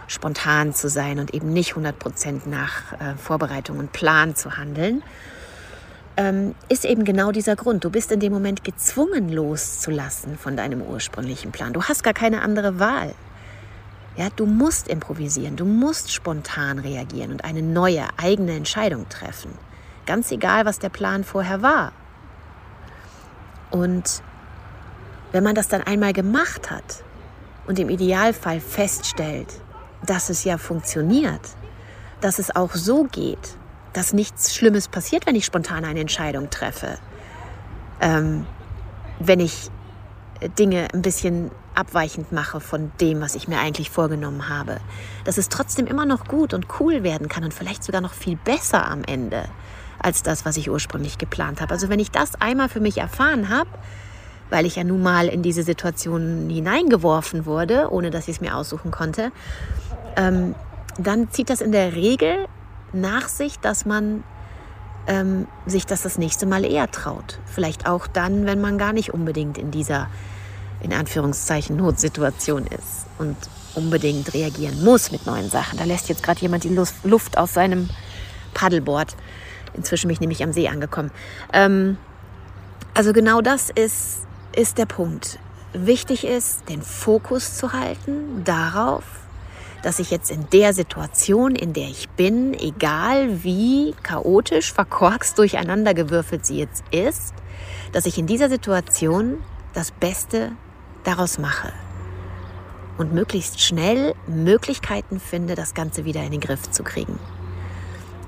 spontan 0.07 0.75
zu 0.75 0.89
sein 0.89 1.19
und 1.19 1.33
eben 1.33 1.53
nicht 1.53 1.75
100% 1.75 2.49
nach 2.49 2.93
äh, 2.93 3.17
Vorbereitung 3.17 3.79
und 3.79 3.93
Plan 3.93 4.35
zu 4.35 4.57
handeln, 4.57 5.03
ähm, 6.17 6.55
ist 6.69 6.85
eben 6.85 7.05
genau 7.05 7.33
dieser 7.33 7.57
Grund. 7.57 7.85
Du 7.85 7.91
bist 7.91 8.13
in 8.13 8.21
dem 8.21 8.33
Moment 8.33 8.65
gezwungen 8.65 9.29
loszulassen 9.29 10.39
von 10.39 10.57
deinem 10.57 10.83
ursprünglichen 10.83 11.53
Plan. 11.53 11.73
Du 11.73 11.83
hast 11.83 12.03
gar 12.03 12.15
keine 12.15 12.43
andere 12.43 12.79
Wahl. 12.79 13.15
Ja, 14.17 14.29
du 14.37 14.47
musst 14.47 14.87
improvisieren, 14.87 15.57
du 15.57 15.65
musst 15.65 16.13
spontan 16.13 16.79
reagieren 16.79 17.33
und 17.33 17.45
eine 17.45 17.63
neue 17.63 18.05
eigene 18.17 18.55
Entscheidung 18.55 19.09
treffen. 19.09 19.51
Ganz 20.07 20.31
egal, 20.31 20.67
was 20.67 20.79
der 20.79 20.89
Plan 20.89 21.25
vorher 21.25 21.63
war. 21.63 21.93
Und 23.73 24.23
wenn 25.33 25.43
man 25.43 25.57
das 25.57 25.67
dann 25.67 25.83
einmal 25.83 26.13
gemacht 26.13 26.71
hat 26.71 27.03
und 27.67 27.81
im 27.81 27.89
Idealfall 27.89 28.61
feststellt, 28.61 29.49
dass 30.07 30.31
es 30.31 30.45
ja 30.45 30.59
funktioniert, 30.59 31.41
dass 32.21 32.39
es 32.39 32.55
auch 32.55 32.73
so 32.75 33.05
geht, 33.05 33.57
dass 33.95 34.13
nichts 34.13 34.55
Schlimmes 34.55 34.89
passiert, 34.89 35.27
wenn 35.27 35.35
ich 35.35 35.47
spontan 35.47 35.85
eine 35.85 36.01
Entscheidung 36.01 36.51
treffe. 36.51 36.99
Ähm, 38.01 38.47
wenn 39.19 39.41
ich 39.41 39.71
Dinge 40.59 40.89
ein 40.93 41.01
bisschen 41.01 41.51
abweichend 41.75 42.33
mache 42.33 42.61
von 42.61 42.93
dem, 43.01 43.21
was 43.21 43.35
ich 43.35 43.49
mir 43.49 43.59
eigentlich 43.59 43.91
vorgenommen 43.91 44.49
habe. 44.49 44.79
Dass 45.25 45.39
es 45.39 45.49
trotzdem 45.49 45.87
immer 45.87 46.07
noch 46.07 46.27
gut 46.27 46.55
und 46.55 46.67
cool 46.81 47.03
werden 47.03 47.29
kann 47.29 47.45
und 47.45 47.55
vielleicht 47.55 47.83
sogar 47.83 48.01
noch 48.01 48.13
viel 48.13 48.37
besser 48.37 48.89
am 48.89 49.03
Ende 49.05 49.45
als 49.99 50.23
das, 50.23 50.45
was 50.45 50.57
ich 50.57 50.71
ursprünglich 50.71 51.19
geplant 51.19 51.61
habe. 51.61 51.73
Also 51.73 51.89
wenn 51.89 51.99
ich 51.99 52.11
das 52.11 52.35
einmal 52.41 52.69
für 52.69 52.81
mich 52.81 52.99
erfahren 52.99 53.49
habe, 53.49 53.71
weil 54.51 54.67
ich 54.67 54.77
ja 54.77 54.85
nun 54.85 55.03
mal 55.03 55.29
in 55.29 55.43
diese 55.43 55.63
Situation 55.63 56.51
hineingeworfen 56.51 57.47
wurde, 57.47 57.89
ohne 57.91 58.11
dass 58.11 58.29
ich 58.29 58.37
es 58.37 58.41
mir 58.41 58.57
aussuchen 58.57 58.91
konnte, 58.91 59.33
ähm, 60.17 60.55
dann 60.99 61.31
zieht 61.31 61.51
das 61.51 61.61
in 61.61 61.73
der 61.73 61.95
Regel 61.95 62.47
nach 62.95 63.29
sich, 63.29 63.59
dass 63.59 63.85
man 63.85 64.25
ähm, 65.07 65.47
sich 65.67 65.87
das 65.87 66.03
das 66.03 66.19
nächste 66.19 66.47
Mal 66.47 66.65
eher 66.65 66.91
traut. 66.91 67.39
Vielleicht 67.47 67.87
auch 67.87 68.07
dann, 68.07 68.47
wenn 68.47 68.61
man 68.61 68.79
gar 68.79 68.93
nicht 68.93 69.13
unbedingt 69.13 69.59
in 69.59 69.71
dieser, 69.71 70.09
in 70.81 70.93
Anführungszeichen, 70.93 71.77
Notsituation 71.77 72.67
ist 72.67 73.07
und 73.19 73.37
unbedingt 73.75 74.33
reagieren 74.35 74.83
muss 74.85 75.11
mit 75.11 75.27
neuen 75.27 75.51
Sachen. 75.51 75.79
Da 75.79 75.85
lässt 75.85 76.09
jetzt 76.09 76.23
gerade 76.23 76.41
jemand 76.41 76.65
die 76.65 76.79
Luft 77.03 77.39
aus 77.39 77.55
seinem 77.55 77.91
Paddleboard. 78.55 79.17
Inzwischen 79.75 80.09
bin 80.09 80.15
ich 80.15 80.21
nämlich 80.21 80.43
am 80.43 80.53
See 80.53 80.69
angekommen. 80.69 81.11
Ähm, 81.53 81.99
also 82.95 83.13
genau 83.13 83.41
das 83.41 83.71
ist, 83.71 84.21
ist 84.55 84.79
der 84.79 84.87
Punkt. 84.87 85.39
Wichtig 85.73 86.25
ist, 86.25 86.69
den 86.69 86.83
Fokus 86.83 87.57
zu 87.57 87.73
halten 87.73 88.45
darauf, 88.45 89.03
dass 89.85 89.99
ich 89.99 90.11
jetzt 90.11 90.31
in 90.31 90.49
der 90.51 90.73
Situation, 90.73 91.55
in 91.55 91.75
der 91.75 91.89
ich 91.89 92.09
bin, 92.09 92.55
egal 92.55 93.45
wie 93.45 93.95
chaotisch, 94.03 94.73
verkorkst, 94.73 95.37
durcheinandergewürfelt 95.39 96.47
sie 96.47 96.59
jetzt 96.59 96.85
ist, 96.91 97.35
dass 97.93 98.07
ich 98.07 98.17
in 98.17 98.27
dieser 98.27 98.49
Situation 98.49 99.39
das 99.75 99.91
Beste 99.91 100.53
daraus 101.05 101.39
mache 101.39 101.71
und 102.97 103.13
möglichst 103.13 103.61
schnell 103.61 104.15
Möglichkeiten 104.27 105.21
finde, 105.21 105.55
das 105.55 105.75
Ganze 105.75 106.07
wieder 106.07 106.23
in 106.23 106.31
den 106.31 106.41
Griff 106.41 106.71
zu 106.71 106.83
kriegen. 106.83 107.19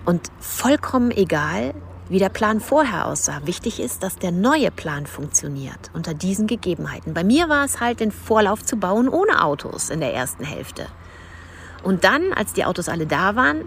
Und 0.05 0.31
vollkommen 0.39 1.11
egal, 1.11 1.73
wie 2.11 2.19
der 2.19 2.29
Plan 2.29 2.61
vorher 2.61 3.07
aussah. 3.07 3.41
Wichtig 3.47 3.81
ist, 3.81 4.03
dass 4.03 4.17
der 4.17 4.31
neue 4.31 4.71
Plan 4.71 5.07
funktioniert 5.07 5.91
unter 5.95 6.13
diesen 6.13 6.47
Gegebenheiten. 6.47 7.15
Bei 7.15 7.25
mir 7.25 7.49
war 7.49 7.65
es 7.65 7.81
halt, 7.81 8.01
den 8.01 8.13
Vorlauf 8.13 8.63
zu 8.63 8.77
bauen 8.77 9.09
ohne 9.09 9.43
Autos 9.43 9.89
in 9.89 10.01
der 10.01 10.13
ersten 10.13 10.45
Hälfte. 10.45 10.87
Und 11.87 12.03
dann, 12.03 12.33
als 12.33 12.53
die 12.53 12.65
Autos 12.65 12.89
alle 12.89 13.07
da 13.07 13.37
waren 13.37 13.65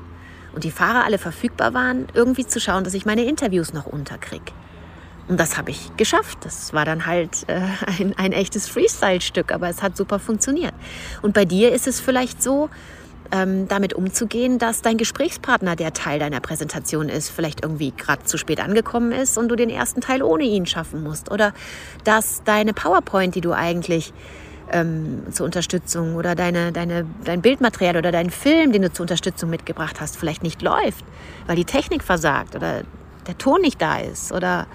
und 0.54 0.66
die 0.66 0.72
Fahrer 0.72 1.06
alle 1.06 1.18
verfügbar 1.18 1.74
waren, 1.74 2.08
irgendwie 2.14 2.46
zu 2.46 2.60
schauen, 2.60 2.84
dass 2.84 2.94
ich 2.94 3.06
meine 3.06 3.24
Interviews 3.24 3.72
noch 3.72 3.86
unterkriege. 3.86 4.52
Und 5.30 5.40
das 5.40 5.58
habe 5.58 5.72
ich 5.72 5.96
geschafft. 5.96 6.40
Das 6.42 6.74
war 6.74 6.84
dann 6.84 7.06
halt 7.06 7.48
äh, 7.48 7.62
ein, 8.02 8.14
ein 8.18 8.34
echtes 8.34 8.68
Freestyle-Stück, 8.68 9.54
aber 9.54 9.70
es 9.70 9.82
hat 9.82 9.96
super 9.96 10.20
funktioniert. 10.20 10.74
Und 11.22 11.34
bei 11.34 11.46
dir 11.46 11.72
ist 11.72 11.88
es 11.88 12.02
vielleicht 12.02 12.44
so, 12.44 12.70
ähm, 13.32 13.70
damit 13.70 13.94
umzugehen, 13.94 14.60
dass 14.60 14.82
dein 14.82 14.98
Gesprächspartner, 14.98 15.78
der 15.78 15.94
Teil 15.94 16.20
deiner 16.20 16.42
Präsentation 16.42 17.08
ist, 17.08 17.30
vielleicht 17.30 17.64
irgendwie 17.64 17.92
gerade 17.96 18.26
zu 18.26 18.38
spät 18.38 18.60
angekommen 18.60 19.14
ist 19.14 19.38
und 19.38 19.48
du 19.48 19.56
den 19.56 19.70
ersten 19.70 20.02
Teil 20.02 20.24
ohne 20.24 20.44
ihn 20.44 20.66
schaffen 20.66 21.04
musst. 21.04 21.32
Oder 21.32 21.54
dass 22.04 22.44
deine 22.44 22.74
PowerPoint, 22.74 23.34
die 23.36 23.42
du 23.42 23.54
eigentlich 23.54 24.12
ähm, 24.72 25.24
zur 25.32 25.46
Unterstützung 25.46 26.16
oder 26.16 26.36
deine, 26.36 26.72
deine, 26.72 27.06
dein 27.24 27.42
Bildmaterial 27.42 27.98
oder 27.98 28.12
dein 28.12 28.30
Film, 28.30 28.72
den 28.72 28.84
du 28.84 28.92
zur 28.92 29.04
Unterstützung 29.04 29.50
mitgebracht 29.50 30.00
hast, 30.02 30.18
vielleicht 30.18 30.44
nicht 30.44 30.62
läuft, 30.62 31.06
weil 31.48 31.56
die 31.56 31.66
Technik 31.66 32.04
versagt 32.04 32.56
oder 32.56 32.84
der 33.28 33.38
Ton 33.38 33.62
nicht 33.62 33.82
da 33.82 34.00
ist 34.00 34.32
oder 34.32 34.68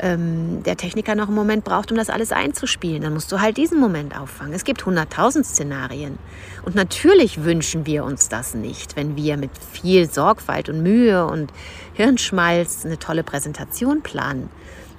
ähm, 0.00 0.62
der 0.62 0.76
Techniker 0.76 1.14
noch 1.14 1.26
einen 1.26 1.34
Moment 1.34 1.64
braucht, 1.64 1.90
um 1.90 1.96
das 1.96 2.10
alles 2.10 2.30
einzuspielen. 2.30 3.02
Dann 3.02 3.14
musst 3.14 3.32
du 3.32 3.40
halt 3.40 3.56
diesen 3.56 3.80
Moment 3.80 4.18
auffangen. 4.18 4.52
Es 4.52 4.64
gibt 4.64 4.86
hunderttausend 4.86 5.44
Szenarien. 5.44 6.18
Und 6.64 6.74
natürlich 6.74 7.44
wünschen 7.44 7.84
wir 7.86 8.04
uns 8.04 8.28
das 8.28 8.54
nicht, 8.54 8.96
wenn 8.96 9.16
wir 9.16 9.36
mit 9.36 9.50
viel 9.72 10.08
Sorgfalt 10.08 10.68
und 10.68 10.82
Mühe 10.82 11.26
und 11.26 11.52
Hirnschmalz 11.94 12.84
eine 12.84 12.98
tolle 12.98 13.24
Präsentation 13.24 14.02
planen. 14.02 14.50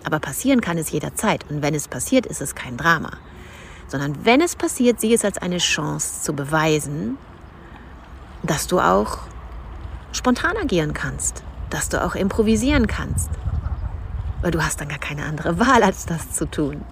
Aber 0.04 0.20
passieren 0.20 0.62
kann 0.62 0.78
es 0.78 0.92
jederzeit. 0.92 1.46
Und 1.50 1.62
wenn 1.62 1.76
es 1.76 1.88
passiert, 1.88 2.26
ist 2.26 2.42
es 2.42 2.56
kein 2.56 2.78
Drama 2.78 3.12
sondern 3.90 4.26
wenn 4.26 4.42
es 4.42 4.56
passiert, 4.56 5.02
sieh 5.02 5.14
es 5.14 5.26
als 5.26 5.38
eine 5.38 5.58
Chance 5.58 6.22
zu 6.24 6.34
beweisen, 6.34 7.18
dass 8.44 8.68
du 8.68 8.80
auch 8.80 9.20
spontan 10.12 10.58
agieren 10.58 10.94
kannst, 10.94 11.44
dass 11.70 11.90
du 11.90 12.04
auch 12.04 12.16
improvisieren 12.16 12.88
kannst, 12.88 13.30
weil 14.42 14.52
du 14.52 14.64
hast 14.64 14.80
dann 14.82 14.88
gar 14.88 15.00
keine 15.00 15.26
andere 15.26 15.60
Wahl, 15.60 15.84
als 15.84 16.06
das 16.06 16.32
zu 16.32 16.46
tun. 16.46 16.84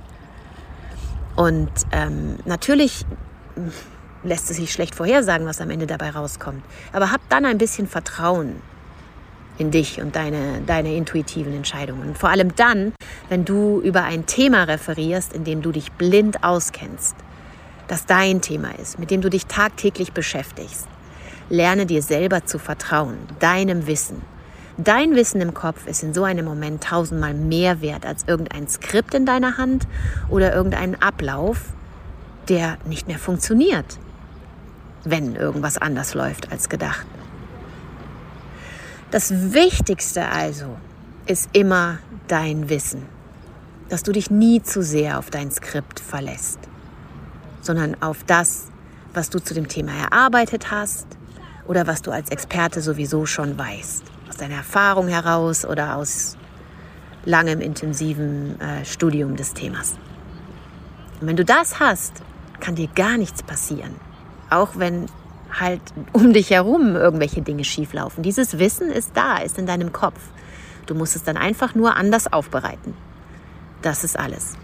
Und 1.36 1.70
ähm, 1.92 2.38
natürlich 2.46 3.06
lässt 4.24 4.50
es 4.50 4.58
sich 4.58 4.72
schlecht 4.72 4.96
vorhersagen, 4.96 5.46
was 5.48 5.62
am 5.62 5.70
Ende 5.70 5.88
dabei 5.88 6.10
rauskommt. 6.10 6.64
Aber 6.92 7.12
hab 7.12 7.22
dann 7.30 7.46
ein 7.46 7.58
bisschen 7.58 7.88
Vertrauen 7.88 8.62
in 9.58 9.72
dich 9.72 10.02
und 10.02 10.16
deine, 10.16 10.62
deine 10.66 10.96
intuitiven 10.96 11.54
Entscheidungen. 11.54 12.16
Vor 12.16 12.30
allem 12.30 12.56
dann, 12.56 12.94
wenn 13.30 13.46
du 13.46 13.82
über 13.82 14.04
ein 14.04 14.26
Thema 14.26 14.64
referierst, 14.64 15.34
in 15.34 15.44
dem 15.44 15.62
du 15.62 15.72
dich 15.72 15.92
blind 15.94 16.44
auskennst, 16.44 17.16
das 17.88 18.06
dein 18.06 18.42
Thema 18.42 18.72
ist, 18.80 19.00
mit 19.00 19.12
dem 19.12 19.22
du 19.22 19.30
dich 19.30 19.46
tagtäglich 19.46 20.14
beschäftigst. 20.14 20.88
Lerne 21.50 21.86
dir 21.86 22.02
selber 22.02 22.46
zu 22.46 22.60
vertrauen, 22.60 23.18
deinem 23.40 23.88
Wissen, 23.88 24.22
Dein 24.80 25.16
Wissen 25.16 25.42
im 25.42 25.56
Kopf 25.56 25.88
ist 25.88 26.04
in 26.04 26.14
so 26.14 26.24
einem 26.24 26.46
Moment 26.46 26.84
tausendmal 26.84 27.34
mehr 27.34 27.82
wert 27.82 28.06
als 28.06 28.26
irgendein 28.28 28.68
Skript 28.68 29.16
in 29.16 29.26
deiner 29.26 29.58
Hand 29.58 29.88
oder 30.30 30.54
irgendein 30.54 31.02
Ablauf, 31.02 31.74
der 32.48 32.78
nicht 32.86 33.08
mehr 33.08 33.18
funktioniert, 33.18 33.98
wenn 35.04 35.36
irgendwas 35.36 35.80
anders 35.80 36.14
läuft 36.14 36.52
als 36.52 36.70
gedacht. 36.70 37.08
Das 39.10 39.54
Wichtigste 39.54 40.28
also 40.28 40.76
ist 41.28 41.50
immer 41.54 42.00
dein 42.28 42.68
Wissen, 42.68 43.06
dass 43.88 44.04
du 44.04 44.12
dich 44.12 44.30
nie 44.30 44.62
zu 44.62 44.84
sehr 44.84 45.18
auf 45.18 45.30
dein 45.30 45.50
Skript 45.50 46.02
verlässt, 46.02 46.60
sondern 47.62 47.96
auf 48.02 48.26
das, 48.26 48.68
was 49.14 49.30
du 49.30 49.40
zu 49.40 49.54
dem 49.54 49.70
Thema 49.70 49.94
erarbeitet 49.94 50.72
hast 50.72 51.08
oder 51.68 51.88
was 51.88 52.02
du 52.02 52.12
als 52.12 52.32
Experte 52.32 52.82
sowieso 52.82 53.26
schon 53.26 53.58
weißt 53.58 54.04
aus 54.28 54.36
deiner 54.36 54.56
Erfahrung 54.56 55.08
heraus 55.08 55.64
oder 55.64 55.96
aus 55.96 56.36
langem 57.24 57.62
intensiven 57.62 58.60
äh, 58.60 58.84
Studium 58.84 59.38
des 59.38 59.54
Themas. 59.54 59.96
Und 61.22 61.28
wenn 61.28 61.38
du 61.38 61.46
das 61.46 61.80
hast, 61.80 62.12
kann 62.60 62.76
dir 62.76 62.90
gar 62.90 63.18
nichts 63.18 63.42
passieren. 63.42 63.96
Auch 64.50 64.72
wenn 64.76 65.06
halt 65.60 65.82
um 66.14 66.34
dich 66.34 66.52
herum 66.52 66.96
irgendwelche 66.96 67.42
Dinge 67.42 67.64
schieflaufen. 67.64 68.24
Dieses 68.24 68.60
Wissen 68.60 68.90
ist 68.90 69.12
da, 69.16 69.38
ist 69.38 69.58
in 69.58 69.66
deinem 69.66 69.92
Kopf. 69.92 70.20
Du 70.86 70.96
musst 70.96 71.16
es 71.16 71.24
dann 71.24 71.38
einfach 71.38 71.76
nur 71.76 71.96
anders 71.96 72.32
aufbereiten. 72.32 72.94
Das 73.82 74.04
ist 74.04 74.18
alles. 74.18 74.58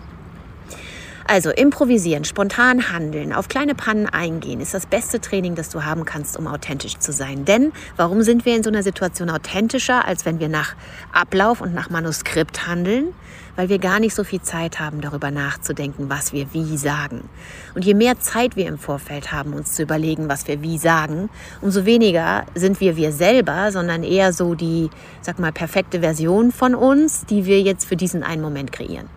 Also 1.26 1.52
improvisieren, 1.52 2.26
spontan 2.26 2.92
handeln, 2.92 3.32
auf 3.32 3.48
kleine 3.48 3.76
Pannen 3.76 4.08
eingehen, 4.08 4.60
ist 4.60 4.74
das 4.74 4.86
beste 4.86 5.22
Training, 5.22 5.56
das 5.56 5.70
du 5.70 5.86
haben 5.86 6.04
kannst, 6.04 6.38
um 6.38 6.48
authentisch 6.48 6.98
zu 6.98 7.14
sein. 7.14 7.46
Denn 7.46 7.72
warum 7.96 8.24
sind 8.24 8.46
wir 8.46 8.56
in 8.56 8.64
so 8.64 8.70
einer 8.70 8.84
Situation 8.84 9.30
authentischer, 9.30 10.06
als 10.06 10.26
wenn 10.26 10.40
wir 10.40 10.50
nach 10.50 10.76
Ablauf 11.14 11.62
und 11.62 11.74
nach 11.74 11.90
Manuskript 11.90 12.68
handeln? 12.68 13.14
Weil 13.56 13.70
wir 13.70 13.78
gar 13.78 14.00
nicht 14.00 14.16
so 14.16 14.24
viel 14.24 14.42
Zeit 14.42 14.80
haben, 14.80 15.00
darüber 15.00 15.30
nachzudenken, 15.30 16.10
was 16.10 16.34
wir 16.34 16.54
wie 16.54 16.76
sagen. 16.76 17.30
Und 17.76 17.86
je 17.86 17.94
mehr 17.94 18.20
Zeit 18.20 18.56
wir 18.56 18.68
im 18.68 18.80
Vorfeld 18.80 19.32
haben, 19.32 19.54
uns 19.54 19.74
zu 19.74 19.84
überlegen, 19.84 20.28
was 20.28 20.48
wir 20.48 20.64
wie 20.64 20.80
sagen, 20.80 21.30
umso 21.62 21.86
weniger 21.86 22.46
sind 22.56 22.82
wir 22.82 22.98
wir 22.98 23.12
selber, 23.12 23.72
sondern 23.72 24.04
eher 24.04 24.34
so 24.34 24.56
die, 24.56 24.90
sag 25.22 25.38
mal, 25.38 25.52
perfekte 25.52 26.00
Version 26.00 26.52
von 26.52 26.74
uns, 26.74 27.26
die 27.28 27.46
wir 27.46 27.62
jetzt 27.62 27.86
für 27.86 27.96
diesen 27.96 28.24
einen 28.24 28.42
Moment 28.42 28.72
kreieren. 28.72 29.08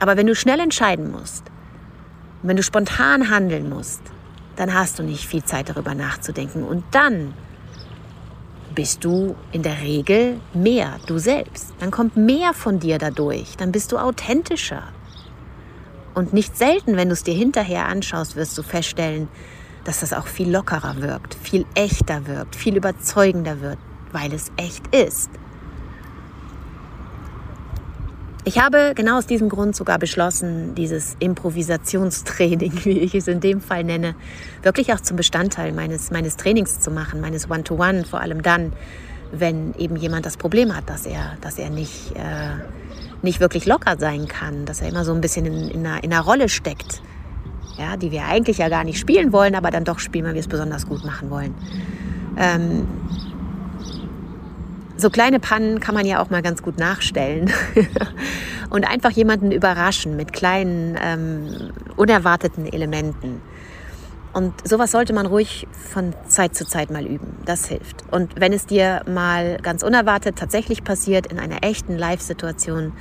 Aber 0.00 0.16
wenn 0.16 0.26
du 0.26 0.34
schnell 0.34 0.58
entscheiden 0.58 1.12
musst, 1.12 1.44
wenn 2.42 2.56
du 2.56 2.62
spontan 2.62 3.30
handeln 3.30 3.68
musst, 3.68 4.02
dann 4.56 4.74
hast 4.74 4.98
du 4.98 5.02
nicht 5.02 5.26
viel 5.26 5.44
Zeit 5.44 5.68
darüber 5.68 5.94
nachzudenken. 5.94 6.64
Und 6.64 6.84
dann 6.90 7.34
bist 8.74 9.04
du 9.04 9.36
in 9.52 9.62
der 9.62 9.82
Regel 9.82 10.40
mehr 10.54 10.98
du 11.06 11.18
selbst. 11.18 11.74
Dann 11.80 11.90
kommt 11.90 12.16
mehr 12.16 12.54
von 12.54 12.78
dir 12.78 12.98
dadurch. 12.98 13.56
Dann 13.56 13.72
bist 13.72 13.92
du 13.92 13.98
authentischer. 13.98 14.84
Und 16.14 16.32
nicht 16.32 16.56
selten, 16.56 16.96
wenn 16.96 17.08
du 17.08 17.12
es 17.12 17.22
dir 17.22 17.34
hinterher 17.34 17.86
anschaust, 17.86 18.36
wirst 18.36 18.56
du 18.56 18.62
feststellen, 18.62 19.28
dass 19.84 20.00
das 20.00 20.12
auch 20.12 20.26
viel 20.26 20.50
lockerer 20.50 21.00
wirkt, 21.00 21.34
viel 21.34 21.64
echter 21.74 22.26
wirkt, 22.26 22.56
viel 22.56 22.76
überzeugender 22.76 23.60
wird, 23.60 23.78
weil 24.12 24.32
es 24.32 24.50
echt 24.56 24.94
ist. 24.94 25.30
Ich 28.44 28.58
habe 28.58 28.92
genau 28.94 29.18
aus 29.18 29.26
diesem 29.26 29.50
Grund 29.50 29.76
sogar 29.76 29.98
beschlossen, 29.98 30.74
dieses 30.74 31.14
Improvisationstraining, 31.18 32.72
wie 32.84 32.98
ich 32.98 33.14
es 33.14 33.28
in 33.28 33.40
dem 33.40 33.60
Fall 33.60 33.84
nenne, 33.84 34.14
wirklich 34.62 34.92
auch 34.94 35.00
zum 35.00 35.16
Bestandteil 35.16 35.72
meines, 35.72 36.10
meines 36.10 36.36
Trainings 36.36 36.80
zu 36.80 36.90
machen, 36.90 37.20
meines 37.20 37.50
One-to-One, 37.50 38.00
-One, 38.00 38.06
vor 38.06 38.20
allem 38.20 38.42
dann, 38.42 38.72
wenn 39.30 39.74
eben 39.74 39.96
jemand 39.96 40.24
das 40.24 40.38
Problem 40.38 40.74
hat, 40.74 40.88
dass 40.88 41.04
er, 41.04 41.36
dass 41.42 41.58
er 41.58 41.68
nicht, 41.68 42.16
äh, 42.16 42.56
nicht 43.22 43.40
wirklich 43.40 43.66
locker 43.66 43.96
sein 43.98 44.26
kann, 44.26 44.64
dass 44.64 44.80
er 44.80 44.88
immer 44.88 45.04
so 45.04 45.12
ein 45.12 45.20
bisschen 45.20 45.44
in, 45.44 45.68
in, 45.68 45.86
einer, 45.86 46.02
in 46.02 46.12
einer 46.12 46.22
Rolle 46.22 46.48
steckt, 46.48 47.02
ja, 47.76 47.98
die 47.98 48.10
wir 48.10 48.24
eigentlich 48.24 48.58
ja 48.58 48.70
gar 48.70 48.84
nicht 48.84 48.98
spielen 48.98 49.32
wollen, 49.32 49.54
aber 49.54 49.70
dann 49.70 49.84
doch 49.84 49.98
spielen, 49.98 50.24
weil 50.24 50.34
wir 50.34 50.40
es 50.40 50.48
besonders 50.48 50.86
gut 50.86 51.04
machen 51.04 51.28
wollen. 51.28 51.54
Ähm, 52.38 52.86
so 55.00 55.10
kleine 55.10 55.40
Pannen 55.40 55.80
kann 55.80 55.94
man 55.94 56.06
ja 56.06 56.22
auch 56.22 56.30
mal 56.30 56.42
ganz 56.42 56.62
gut 56.62 56.78
nachstellen 56.78 57.52
und 58.70 58.88
einfach 58.88 59.10
jemanden 59.10 59.52
überraschen 59.52 60.16
mit 60.16 60.32
kleinen, 60.32 60.96
ähm, 61.00 61.70
unerwarteten 61.96 62.66
Elementen. 62.66 63.40
Und 64.32 64.54
sowas 64.66 64.92
sollte 64.92 65.12
man 65.12 65.26
ruhig 65.26 65.66
von 65.72 66.14
Zeit 66.28 66.54
zu 66.54 66.64
Zeit 66.64 66.90
mal 66.90 67.04
üben. 67.04 67.36
Das 67.44 67.66
hilft. 67.66 68.04
Und 68.12 68.40
wenn 68.40 68.52
es 68.52 68.66
dir 68.66 69.02
mal 69.08 69.58
ganz 69.60 69.82
unerwartet 69.82 70.36
tatsächlich 70.36 70.84
passiert 70.84 71.26
in 71.26 71.40
einer 71.40 71.64
echten 71.64 71.98
Live-Situation, 71.98 72.92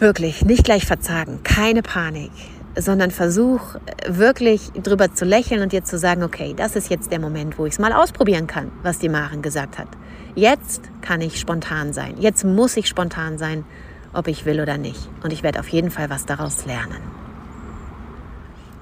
wirklich 0.00 0.44
nicht 0.44 0.64
gleich 0.64 0.86
verzagen, 0.86 1.40
keine 1.44 1.82
Panik 1.82 2.32
sondern 2.76 3.10
versuch 3.10 3.76
wirklich 4.06 4.72
drüber 4.72 5.12
zu 5.14 5.24
lächeln 5.24 5.62
und 5.62 5.72
dir 5.72 5.84
zu 5.84 5.98
sagen, 5.98 6.22
okay, 6.22 6.54
das 6.56 6.76
ist 6.76 6.90
jetzt 6.90 7.12
der 7.12 7.20
Moment, 7.20 7.58
wo 7.58 7.66
ich 7.66 7.74
es 7.74 7.78
mal 7.78 7.92
ausprobieren 7.92 8.46
kann, 8.46 8.72
was 8.82 8.98
die 8.98 9.08
Maren 9.08 9.42
gesagt 9.42 9.78
hat. 9.78 9.88
Jetzt 10.34 10.90
kann 11.00 11.20
ich 11.20 11.38
spontan 11.38 11.92
sein. 11.92 12.16
Jetzt 12.18 12.44
muss 12.44 12.76
ich 12.76 12.88
spontan 12.88 13.38
sein, 13.38 13.64
ob 14.12 14.26
ich 14.26 14.44
will 14.44 14.60
oder 14.60 14.78
nicht. 14.78 15.08
Und 15.22 15.32
ich 15.32 15.42
werde 15.44 15.60
auf 15.60 15.68
jeden 15.68 15.92
Fall 15.92 16.10
was 16.10 16.26
daraus 16.26 16.66
lernen. 16.66 17.00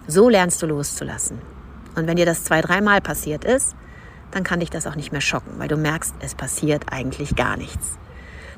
So 0.07 0.29
lernst 0.29 0.63
du 0.63 0.67
loszulassen. 0.67 1.39
Und 1.95 2.07
wenn 2.07 2.17
dir 2.17 2.25
das 2.25 2.45
zwei, 2.45 2.63
dreimal 2.63 3.03
passiert 3.03 3.45
ist, 3.45 3.77
dann 4.31 4.45
kann 4.45 4.61
dich 4.61 4.71
das 4.71 4.87
auch 4.87 4.97
nicht 4.97 5.13
mehr 5.13 5.21
schocken, 5.21 5.53
weil 5.59 5.69
du 5.69 5.77
merkst, 5.77 6.15
es 6.21 6.35
passiert 6.35 6.87
eigentlich 6.91 7.37
gar 7.37 7.59
nichts. 7.59 7.99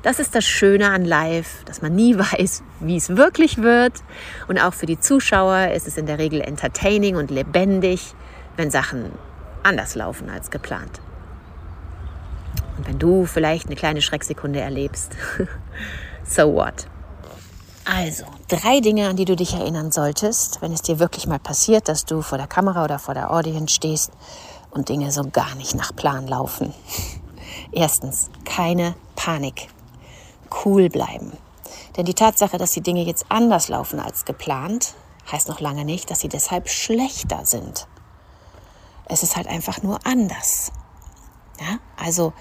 Das 0.01 0.19
ist 0.19 0.33
das 0.33 0.45
Schöne 0.45 0.89
an 0.89 1.03
Live, 1.03 1.65
dass 1.65 1.81
man 1.81 1.93
nie 1.95 2.17
weiß, 2.17 2.63
wie 2.79 2.95
es 2.95 3.17
wirklich 3.17 3.61
wird. 3.61 3.93
Und 4.47 4.57
auch 4.57 4.73
für 4.73 4.85
die 4.85 4.99
Zuschauer 4.99 5.71
ist 5.73 5.85
es 5.85 5.97
in 5.97 6.05
der 6.05 6.17
Regel 6.17 6.39
entertaining 6.39 7.17
und 7.17 7.29
lebendig, 7.29 8.13
wenn 8.55 8.71
Sachen 8.71 9.11
anders 9.63 9.95
laufen 9.95 10.29
als 10.29 10.49
geplant. 10.49 11.01
Und 12.77 12.87
wenn 12.87 12.99
du 12.99 13.25
vielleicht 13.25 13.67
eine 13.67 13.75
kleine 13.75 14.01
Schrecksekunde 14.01 14.59
erlebst, 14.59 15.11
so 16.25 16.53
what? 16.53 16.87
Also, 17.85 18.25
drei 18.47 18.79
Dinge, 18.79 19.07
an 19.07 19.15
die 19.15 19.25
du 19.25 19.35
dich 19.35 19.53
erinnern 19.53 19.91
solltest, 19.91 20.61
wenn 20.61 20.71
es 20.71 20.81
dir 20.81 20.99
wirklich 20.99 21.27
mal 21.27 21.39
passiert, 21.39 21.87
dass 21.87 22.05
du 22.05 22.21
vor 22.21 22.37
der 22.37 22.47
Kamera 22.47 22.83
oder 22.83 22.97
vor 22.97 23.13
der 23.13 23.31
Audience 23.31 23.73
stehst 23.73 24.11
und 24.71 24.89
Dinge 24.89 25.11
so 25.11 25.29
gar 25.29 25.53
nicht 25.55 25.75
nach 25.75 25.95
Plan 25.95 26.27
laufen. 26.27 26.73
Erstens, 27.71 28.29
keine 28.43 28.95
Panik 29.15 29.67
cool 30.63 30.89
bleiben. 30.89 31.33
Denn 31.97 32.05
die 32.05 32.13
Tatsache, 32.13 32.57
dass 32.57 32.71
die 32.71 32.81
Dinge 32.81 33.03
jetzt 33.03 33.25
anders 33.29 33.67
laufen 33.67 33.99
als 33.99 34.25
geplant, 34.25 34.95
heißt 35.31 35.47
noch 35.47 35.59
lange 35.59 35.85
nicht, 35.85 36.11
dass 36.11 36.19
sie 36.19 36.29
deshalb 36.29 36.69
schlechter 36.69 37.45
sind. 37.45 37.87
Es 39.05 39.23
ist 39.23 39.35
halt 39.35 39.47
einfach 39.47 39.81
nur 39.81 39.99
anders. 40.05 40.71
Ja? 41.59 41.77
Also 41.97 42.33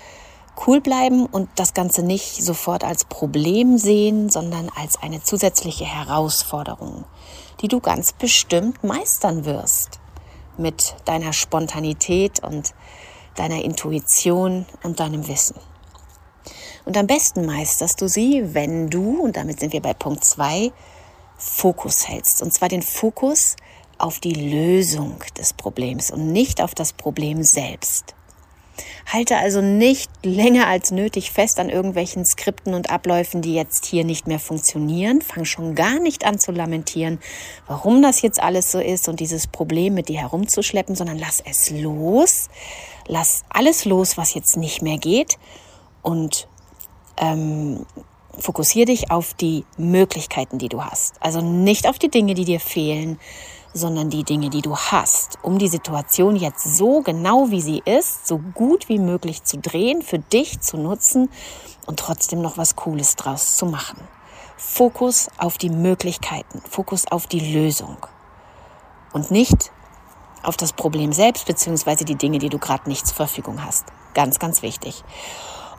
cool 0.67 0.81
bleiben 0.81 1.27
und 1.27 1.49
das 1.57 1.75
Ganze 1.75 2.03
nicht 2.03 2.43
sofort 2.43 2.85
als 2.85 3.05
Problem 3.05 3.79
sehen, 3.79 4.31
sondern 4.31 4.71
als 4.75 5.01
eine 5.03 5.23
zusätzliche 5.23 5.85
Herausforderung, 5.85 7.05
die 7.61 7.69
du 7.69 7.81
ganz 7.81 8.13
bestimmt 8.13 8.83
meistern 8.85 9.45
wirst 9.45 10.01
mit 10.57 10.97
deiner 11.05 11.33
Spontanität 11.33 12.43
und 12.43 12.75
deiner 13.35 13.63
Intuition 13.65 14.67
und 14.83 15.01
deinem 15.01 15.27
Wissen. 15.27 15.57
Und 16.85 16.97
am 16.97 17.07
besten 17.07 17.47
meisterst 17.47 18.01
du 18.01 18.09
sie, 18.09 18.55
wenn 18.55 18.91
du, 18.91 19.23
und 19.23 19.37
damit 19.37 19.61
sind 19.61 19.73
wir 19.73 19.81
bei 19.81 19.95
Punkt 19.95 20.25
zwei, 20.25 20.71
Fokus 21.37 22.09
hältst. 22.09 22.43
Und 22.43 22.53
zwar 22.53 22.69
den 22.69 22.83
Fokus 22.83 23.57
auf 23.99 24.21
die 24.21 24.35
Lösung 24.35 25.17
des 25.39 25.53
Problems 25.53 26.11
und 26.11 26.33
nicht 26.33 26.61
auf 26.61 26.75
das 26.75 26.93
Problem 26.93 27.43
selbst. 27.43 28.15
Halte 29.13 29.37
also 29.37 29.61
nicht 29.61 30.11
länger 30.25 30.67
als 30.67 30.91
nötig 30.91 31.31
fest 31.31 31.61
an 31.61 31.69
irgendwelchen 31.69 32.25
Skripten 32.25 32.75
und 32.75 32.91
Abläufen, 32.91 33.43
die 33.43 33.55
jetzt 33.55 33.87
hier 33.87 34.05
nicht 34.05 34.27
mehr 34.27 34.39
funktionieren. 34.39 35.21
Fang 35.23 35.45
schon 35.45 35.75
gar 35.75 36.01
nicht 36.01 36.25
an 36.25 36.39
zu 36.39 36.53
lamentieren, 36.53 37.21
warum 37.67 38.03
das 38.03 38.23
jetzt 38.23 38.43
alles 38.43 38.71
so 38.73 38.81
ist 38.81 39.09
und 39.09 39.21
dieses 39.21 39.47
Problem 39.47 39.95
mit 39.95 40.09
dir 40.09 40.21
herumzuschleppen, 40.21 40.95
sondern 40.95 41.19
lass 41.19 41.43
es 41.45 41.71
los. 41.71 42.49
Lass 43.07 43.45
alles 43.51 43.85
los, 43.85 44.17
was 44.17 44.35
jetzt 44.35 44.57
nicht 44.57 44.83
mehr 44.83 44.99
geht 44.99 45.39
und 46.03 46.49
ähm, 47.19 47.85
fokussiere 48.39 48.87
dich 48.87 49.11
auf 49.11 49.35
die 49.35 49.65
Möglichkeiten, 49.77 50.59
die 50.59 50.69
du 50.69 50.83
hast. 50.83 51.15
Also 51.21 51.41
nicht 51.41 51.89
auf 51.89 51.99
die 51.99 52.11
Dinge, 52.11 52.35
die 52.35 52.45
dir 52.45 52.61
fehlen, 52.61 53.19
sondern 53.75 54.09
die 54.09 54.25
Dinge, 54.25 54.49
die 54.49 54.63
du 54.63 54.77
hast, 54.77 55.39
um 55.43 55.59
die 55.59 55.69
Situation 55.69 56.37
jetzt 56.37 56.77
so 56.77 57.03
genau 57.03 57.51
wie 57.51 57.61
sie 57.61 57.83
ist, 57.85 58.27
so 58.27 58.39
gut 58.39 58.89
wie 58.89 59.01
möglich 59.01 59.43
zu 59.43 59.59
drehen, 59.59 60.01
für 60.01 60.21
dich 60.21 60.61
zu 60.61 60.77
nutzen 60.77 61.29
und 61.87 61.99
trotzdem 61.99 62.41
noch 62.41 62.57
was 62.57 62.77
Cooles 62.77 63.17
draus 63.17 63.57
zu 63.57 63.67
machen. 63.67 63.99
Fokus 64.57 65.29
auf 65.37 65.59
die 65.59 65.71
Möglichkeiten, 65.71 66.63
Fokus 66.71 67.07
auf 67.11 67.27
die 67.27 67.53
Lösung 67.53 67.97
und 69.13 69.31
nicht 69.31 69.73
auf 70.45 70.57
das 70.57 70.73
Problem 70.73 71.13
selbst 71.13 71.47
beziehungsweise 71.47 72.05
die 72.05 72.15
Dinge, 72.15 72.39
die 72.39 72.49
du 72.49 72.59
gerade 72.59 72.89
nicht 72.89 73.07
zur 73.07 73.17
Verfügung 73.17 73.65
hast. 73.65 73.87
Ganz, 74.15 74.39
ganz 74.39 74.63
wichtig. 74.63 75.03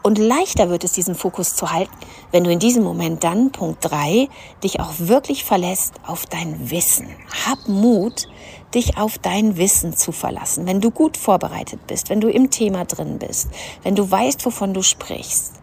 Und 0.05 0.19
leichter 0.19 0.69
wird 0.69 0.83
es, 0.83 0.91
diesen 0.91 1.15
Fokus 1.15 1.55
zu 1.55 1.71
halten, 1.71 1.91
wenn 2.29 2.43
du 2.43 2.51
in 2.51 2.59
diesem 2.59 2.83
Moment 2.83 3.23
dann, 3.23 3.51
Punkt 3.51 3.79
drei 3.81 4.29
dich 4.63 4.79
auch 4.79 4.91
wirklich 4.99 5.43
verlässt 5.43 5.95
auf 6.05 6.27
dein 6.27 6.69
Wissen. 6.69 7.07
Hab 7.47 7.67
Mut, 7.67 8.27
dich 8.75 8.99
auf 8.99 9.17
dein 9.17 9.57
Wissen 9.57 9.97
zu 9.97 10.11
verlassen. 10.11 10.67
Wenn 10.67 10.79
du 10.79 10.91
gut 10.91 11.17
vorbereitet 11.17 11.87
bist, 11.87 12.11
wenn 12.11 12.21
du 12.21 12.29
im 12.29 12.51
Thema 12.51 12.85
drin 12.85 13.17
bist, 13.17 13.49
wenn 13.81 13.95
du 13.95 14.11
weißt, 14.11 14.45
wovon 14.45 14.75
du 14.75 14.83
sprichst, 14.83 15.53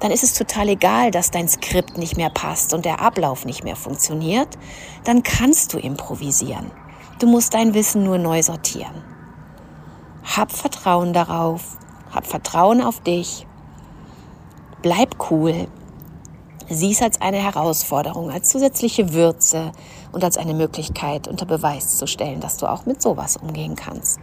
dann 0.00 0.10
ist 0.10 0.22
es 0.22 0.34
total 0.34 0.68
egal, 0.68 1.10
dass 1.10 1.30
dein 1.30 1.48
Skript 1.48 1.96
nicht 1.96 2.18
mehr 2.18 2.28
passt 2.28 2.74
und 2.74 2.84
der 2.84 3.00
Ablauf 3.00 3.46
nicht 3.46 3.64
mehr 3.64 3.76
funktioniert. 3.76 4.58
Dann 5.04 5.22
kannst 5.22 5.72
du 5.72 5.78
improvisieren. 5.78 6.70
Du 7.20 7.26
musst 7.26 7.54
dein 7.54 7.72
Wissen 7.72 8.04
nur 8.04 8.18
neu 8.18 8.42
sortieren. 8.42 9.02
Hab 10.24 10.52
Vertrauen 10.52 11.14
darauf, 11.14 11.78
hab 12.12 12.26
Vertrauen 12.26 12.82
auf 12.82 13.00
dich 13.00 13.47
Bleib 14.80 15.16
cool. 15.30 15.66
Sieh 16.70 16.92
es 16.92 17.02
als 17.02 17.20
eine 17.20 17.38
Herausforderung, 17.38 18.30
als 18.30 18.48
zusätzliche 18.48 19.12
Würze 19.12 19.72
und 20.12 20.22
als 20.22 20.36
eine 20.36 20.54
Möglichkeit 20.54 21.26
unter 21.26 21.46
Beweis 21.46 21.96
zu 21.96 22.06
stellen, 22.06 22.38
dass 22.38 22.58
du 22.58 22.66
auch 22.66 22.86
mit 22.86 23.02
sowas 23.02 23.36
umgehen 23.36 23.74
kannst. 23.74 24.20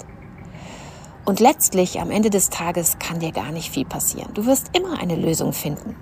Und 1.26 1.41
letztlich 1.41 2.00
am 2.00 2.10
Ende 2.10 2.30
des 2.30 2.50
Tages 2.50 3.00
kann 3.00 3.20
dir 3.20 3.34
gar 3.34 3.52
nicht 3.52 3.70
viel 3.70 3.84
passieren. 3.84 4.34
Du 4.34 4.46
wirst 4.46 4.70
immer 4.78 4.98
eine 4.98 5.18
Lösung 5.18 5.52
finden, 5.52 5.98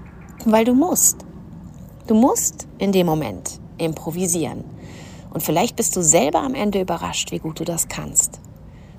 weil 0.46 0.66
du 0.66 0.76
musst. 0.76 1.26
Du 2.06 2.14
musst 2.14 2.68
in 2.78 2.92
dem 2.92 3.08
Moment 3.08 3.60
improvisieren. 3.80 4.66
Und 5.34 5.42
vielleicht 5.42 5.78
bist 5.78 5.96
du 5.96 6.04
selber 6.04 6.42
am 6.42 6.54
Ende 6.54 6.80
überrascht, 6.80 7.32
wie 7.32 7.40
gut 7.40 7.60
du 7.60 7.64
das 7.64 7.88
kannst. 7.88 8.40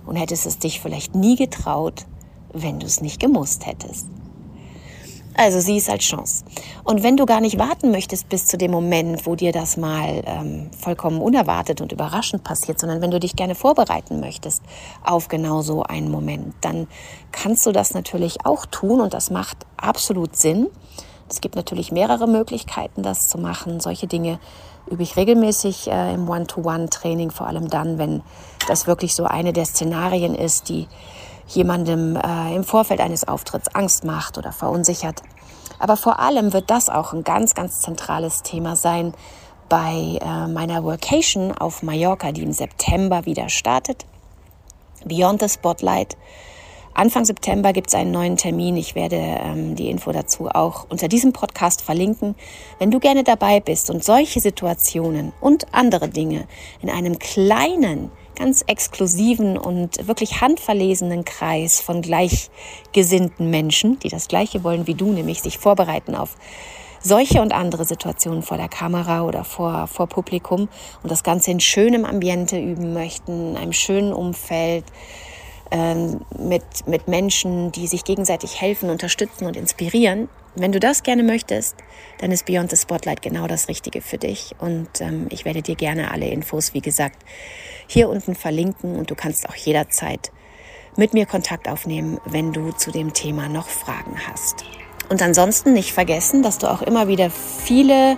Und 0.05 0.17
hättest 0.17 0.47
es 0.47 0.59
dich 0.59 0.81
vielleicht 0.81 1.15
nie 1.15 1.37
getraut, 1.37 2.07
wenn 2.53 2.81
du 2.81 2.87
es 2.87 3.01
nicht 3.01 3.21
gemusst 3.21 3.67
hättest. 3.67 4.09
Also 5.37 5.59
sieh 5.59 5.79
es 5.79 5.89
als 5.89 6.05
Chance. 6.05 6.45
Und 6.85 7.03
wenn 7.03 7.17
du 7.17 7.27
gar 7.27 7.41
nicht 7.41 7.59
warten 7.59 7.91
möchtest 7.91 8.29
bis 8.29 8.47
zu 8.47 8.57
dem 8.57 8.71
Moment, 8.71 9.27
wo 9.27 9.35
dir 9.35 9.51
das 9.51 9.77
mal 9.77 10.23
ähm, 10.27 10.71
vollkommen 10.79 11.21
unerwartet 11.21 11.81
und 11.81 11.91
überraschend 11.91 12.45
passiert, 12.45 12.79
sondern 12.79 13.01
wenn 13.01 13.11
du 13.11 13.19
dich 13.19 13.35
gerne 13.35 13.57
vorbereiten 13.57 14.21
möchtest 14.21 14.63
auf 15.03 15.27
genau 15.29 15.63
so 15.63 15.83
einen 15.83 16.11
Moment, 16.11 16.55
dann 16.61 16.87
kannst 17.33 17.67
du 17.67 17.73
das 17.73 17.95
natürlich 17.95 18.47
auch 18.47 18.65
tun 18.67 19.01
und 19.01 19.13
das 19.13 19.31
macht 19.31 19.59
absolut 19.77 20.37
Sinn. 20.37 20.69
Es 21.29 21.41
gibt 21.41 21.57
natürlich 21.57 21.91
mehrere 21.91 22.29
Möglichkeiten, 22.29 23.03
das 23.03 23.21
zu 23.29 23.39
machen. 23.39 23.81
Solche 23.81 24.07
Dinge 24.07 24.39
übe 24.89 25.03
ich 25.03 25.17
regelmäßig 25.17 25.89
äh, 25.89 26.15
im 26.15 26.29
One-to-One-Training, 26.29 27.31
vor 27.31 27.49
allem 27.49 27.69
dann, 27.69 27.99
wenn 27.99 28.23
das 28.69 28.87
wirklich 28.87 29.15
so 29.15 29.25
eine 29.25 29.53
der 29.53 29.65
Szenarien 29.65 30.35
ist, 30.35 30.69
die 30.69 30.87
jemandem 31.47 32.17
äh, 32.17 32.55
im 32.55 32.65
Vorfeld 32.65 33.01
eines 33.01 33.27
Auftritts 33.27 33.75
Angst 33.75 34.05
macht 34.05 34.39
oder 34.39 34.53
verunsichert. 34.53 35.23
Aber 35.79 35.97
vor 35.97 36.19
allem 36.19 36.53
wird 36.53 36.71
das 36.71 36.89
auch 36.89 37.13
ein 37.13 37.25
ganz, 37.25 37.55
ganz 37.55 37.81
zentrales 37.81 38.43
Thema 38.43 38.77
sein 38.77 39.13
bei 39.69 40.19
äh, 40.21 40.47
meiner 40.47 40.85
Workation 40.85 41.53
auf 41.53 41.83
Mallorca, 41.83 42.33
die 42.33 42.43
im 42.43 42.53
September 42.53 43.27
wieder 43.27 43.49
startet. 43.49 44.07
Beyond 45.05 45.43
the 45.43 45.49
Spotlight. 45.49 46.17
Anfang 46.95 47.25
September 47.25 47.73
gibt 47.73 47.89
es 47.89 47.95
einen 47.95 48.13
neuen 48.13 48.37
Termin. 48.37 48.77
Ich 48.77 48.95
werde 48.95 49.17
ähm, 49.17 49.75
die 49.75 49.91
Info 49.91 50.13
dazu 50.13 50.49
auch 50.49 50.87
unter 50.89 51.09
diesem 51.09 51.33
Podcast 51.33 51.83
verlinken. 51.83 52.37
Wenn 52.79 52.93
du 52.93 53.01
gerne 53.01 53.25
dabei 53.25 53.59
bist 53.59 53.91
und 53.91 54.05
solche 54.05 54.41
Situationen 54.41 55.33
und 55.41 55.67
andere 55.75 56.09
Dinge 56.09 56.47
in 56.81 56.89
einem 56.89 57.19
kleinen 57.19 58.13
ganz 58.35 58.63
exklusiven 58.67 59.57
und 59.57 60.07
wirklich 60.07 60.41
handverlesenen 60.41 61.25
Kreis 61.25 61.81
von 61.81 62.03
gleichgesinnten 62.03 63.51
Menschen, 63.51 63.99
die 64.01 64.09
das 64.09 64.29
Gleiche 64.29 64.65
wollen 64.65 64.87
wie 64.87 64.95
du, 64.95 65.13
nämlich 65.13 65.43
sich 65.43 65.59
vorbereiten 65.59 66.15
auf 66.15 66.37
solche 67.01 67.43
und 67.43 67.53
andere 67.53 67.85
Situationen 67.85 68.43
vor 68.43 68.57
der 68.57 68.69
Kamera 68.69 69.23
oder 69.23 69.45
vor, 69.45 69.87
vor 69.87 70.07
Publikum 70.07 70.69
und 71.03 71.11
das 71.13 71.23
Ganze 71.23 71.51
in 71.51 71.61
schönem 71.61 72.05
Ambiente 72.05 72.59
üben 72.59 72.95
möchten, 72.95 73.51
in 73.51 73.57
einem 73.57 73.73
schönen 73.73 74.13
Umfeld, 74.13 74.85
ähm, 75.71 76.21
mit, 76.39 76.65
mit 76.87 77.09
Menschen, 77.09 77.73
die 77.73 77.87
sich 77.87 78.05
gegenseitig 78.05 78.61
helfen, 78.61 78.91
unterstützen 78.91 79.47
und 79.47 79.57
inspirieren. 79.57 80.29
Wenn 80.57 80.71
du 80.71 80.79
das 80.79 81.03
gerne 81.03 81.25
möchtest, 81.25 81.77
dann 82.19 82.31
ist 82.31 82.47
Beyond 82.47 82.71
the 82.71 82.77
Spotlight 82.77 83.23
genau 83.23 83.49
das 83.49 83.69
Richtige 83.69 84.01
für 84.01 84.19
dich. 84.19 84.55
Und 84.61 85.01
ähm, 85.01 85.27
ich 85.31 85.45
werde 85.45 85.63
dir 85.63 85.75
gerne 85.75 86.13
alle 86.13 86.29
Infos, 86.29 86.75
wie 86.75 86.81
gesagt, 86.81 87.25
hier 87.89 88.09
unten 88.09 88.35
verlinken 88.35 88.97
und 88.97 89.11
du 89.11 89.15
kannst 89.15 89.49
auch 89.49 89.57
jederzeit 89.57 90.31
mit 90.97 91.13
mir 91.13 91.27
Kontakt 91.27 91.69
aufnehmen, 91.69 92.21
wenn 92.25 92.53
du 92.53 92.71
zu 92.71 92.93
dem 92.93 93.13
Thema 93.13 93.49
noch 93.49 93.67
Fragen 93.67 94.17
hast. 94.29 94.65
Und 95.09 95.23
ansonsten 95.23 95.73
nicht 95.73 95.93
vergessen, 95.93 96.43
dass 96.43 96.59
du 96.59 96.71
auch 96.71 96.83
immer 96.83 97.09
wieder 97.09 97.31
viele 97.31 98.17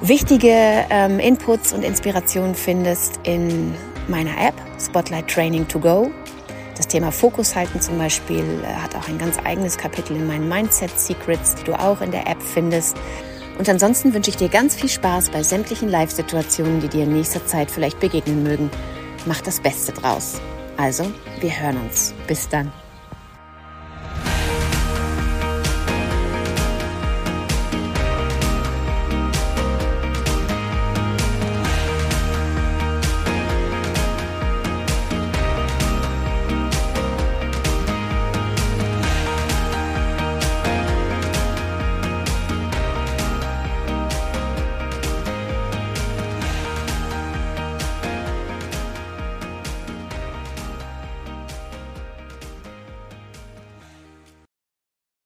wichtige 0.00 0.84
ähm, 0.90 1.20
Inputs 1.20 1.72
und 1.72 1.84
Inspirationen 1.84 2.54
findest 2.54 3.20
in 3.22 3.74
meiner 4.08 4.36
App 4.38 4.54
Spotlight 4.78 5.28
Training 5.28 5.66
to 5.68 5.78
Go. 5.78 6.10
Das 6.76 6.88
Thema 6.88 7.12
Fokus 7.12 7.54
halten 7.54 7.80
zum 7.80 7.98
Beispiel 7.98 8.44
äh, 8.64 8.66
hat 8.66 8.96
auch 8.96 9.08
ein 9.08 9.18
ganz 9.18 9.38
eigenes 9.44 9.76
Kapitel 9.78 10.16
in 10.16 10.26
meinen 10.26 10.48
Mindset 10.48 10.98
Secrets, 10.98 11.54
die 11.54 11.64
du 11.64 11.78
auch 11.78 12.00
in 12.00 12.10
der 12.10 12.26
App 12.26 12.42
findest. 12.42 12.96
Und 13.58 13.68
ansonsten 13.68 14.12
wünsche 14.14 14.30
ich 14.30 14.36
dir 14.36 14.48
ganz 14.48 14.74
viel 14.74 14.88
Spaß 14.88 15.30
bei 15.30 15.42
sämtlichen 15.42 15.88
Live-Situationen, 15.88 16.80
die 16.80 16.88
dir 16.88 17.04
in 17.04 17.12
nächster 17.12 17.46
Zeit 17.46 17.70
vielleicht 17.70 18.00
begegnen 18.00 18.42
mögen. 18.42 18.70
Mach 19.26 19.40
das 19.40 19.60
Beste 19.60 19.92
draus. 19.92 20.40
Also, 20.76 21.04
wir 21.40 21.60
hören 21.60 21.78
uns. 21.78 22.12
Bis 22.26 22.48
dann. 22.48 22.72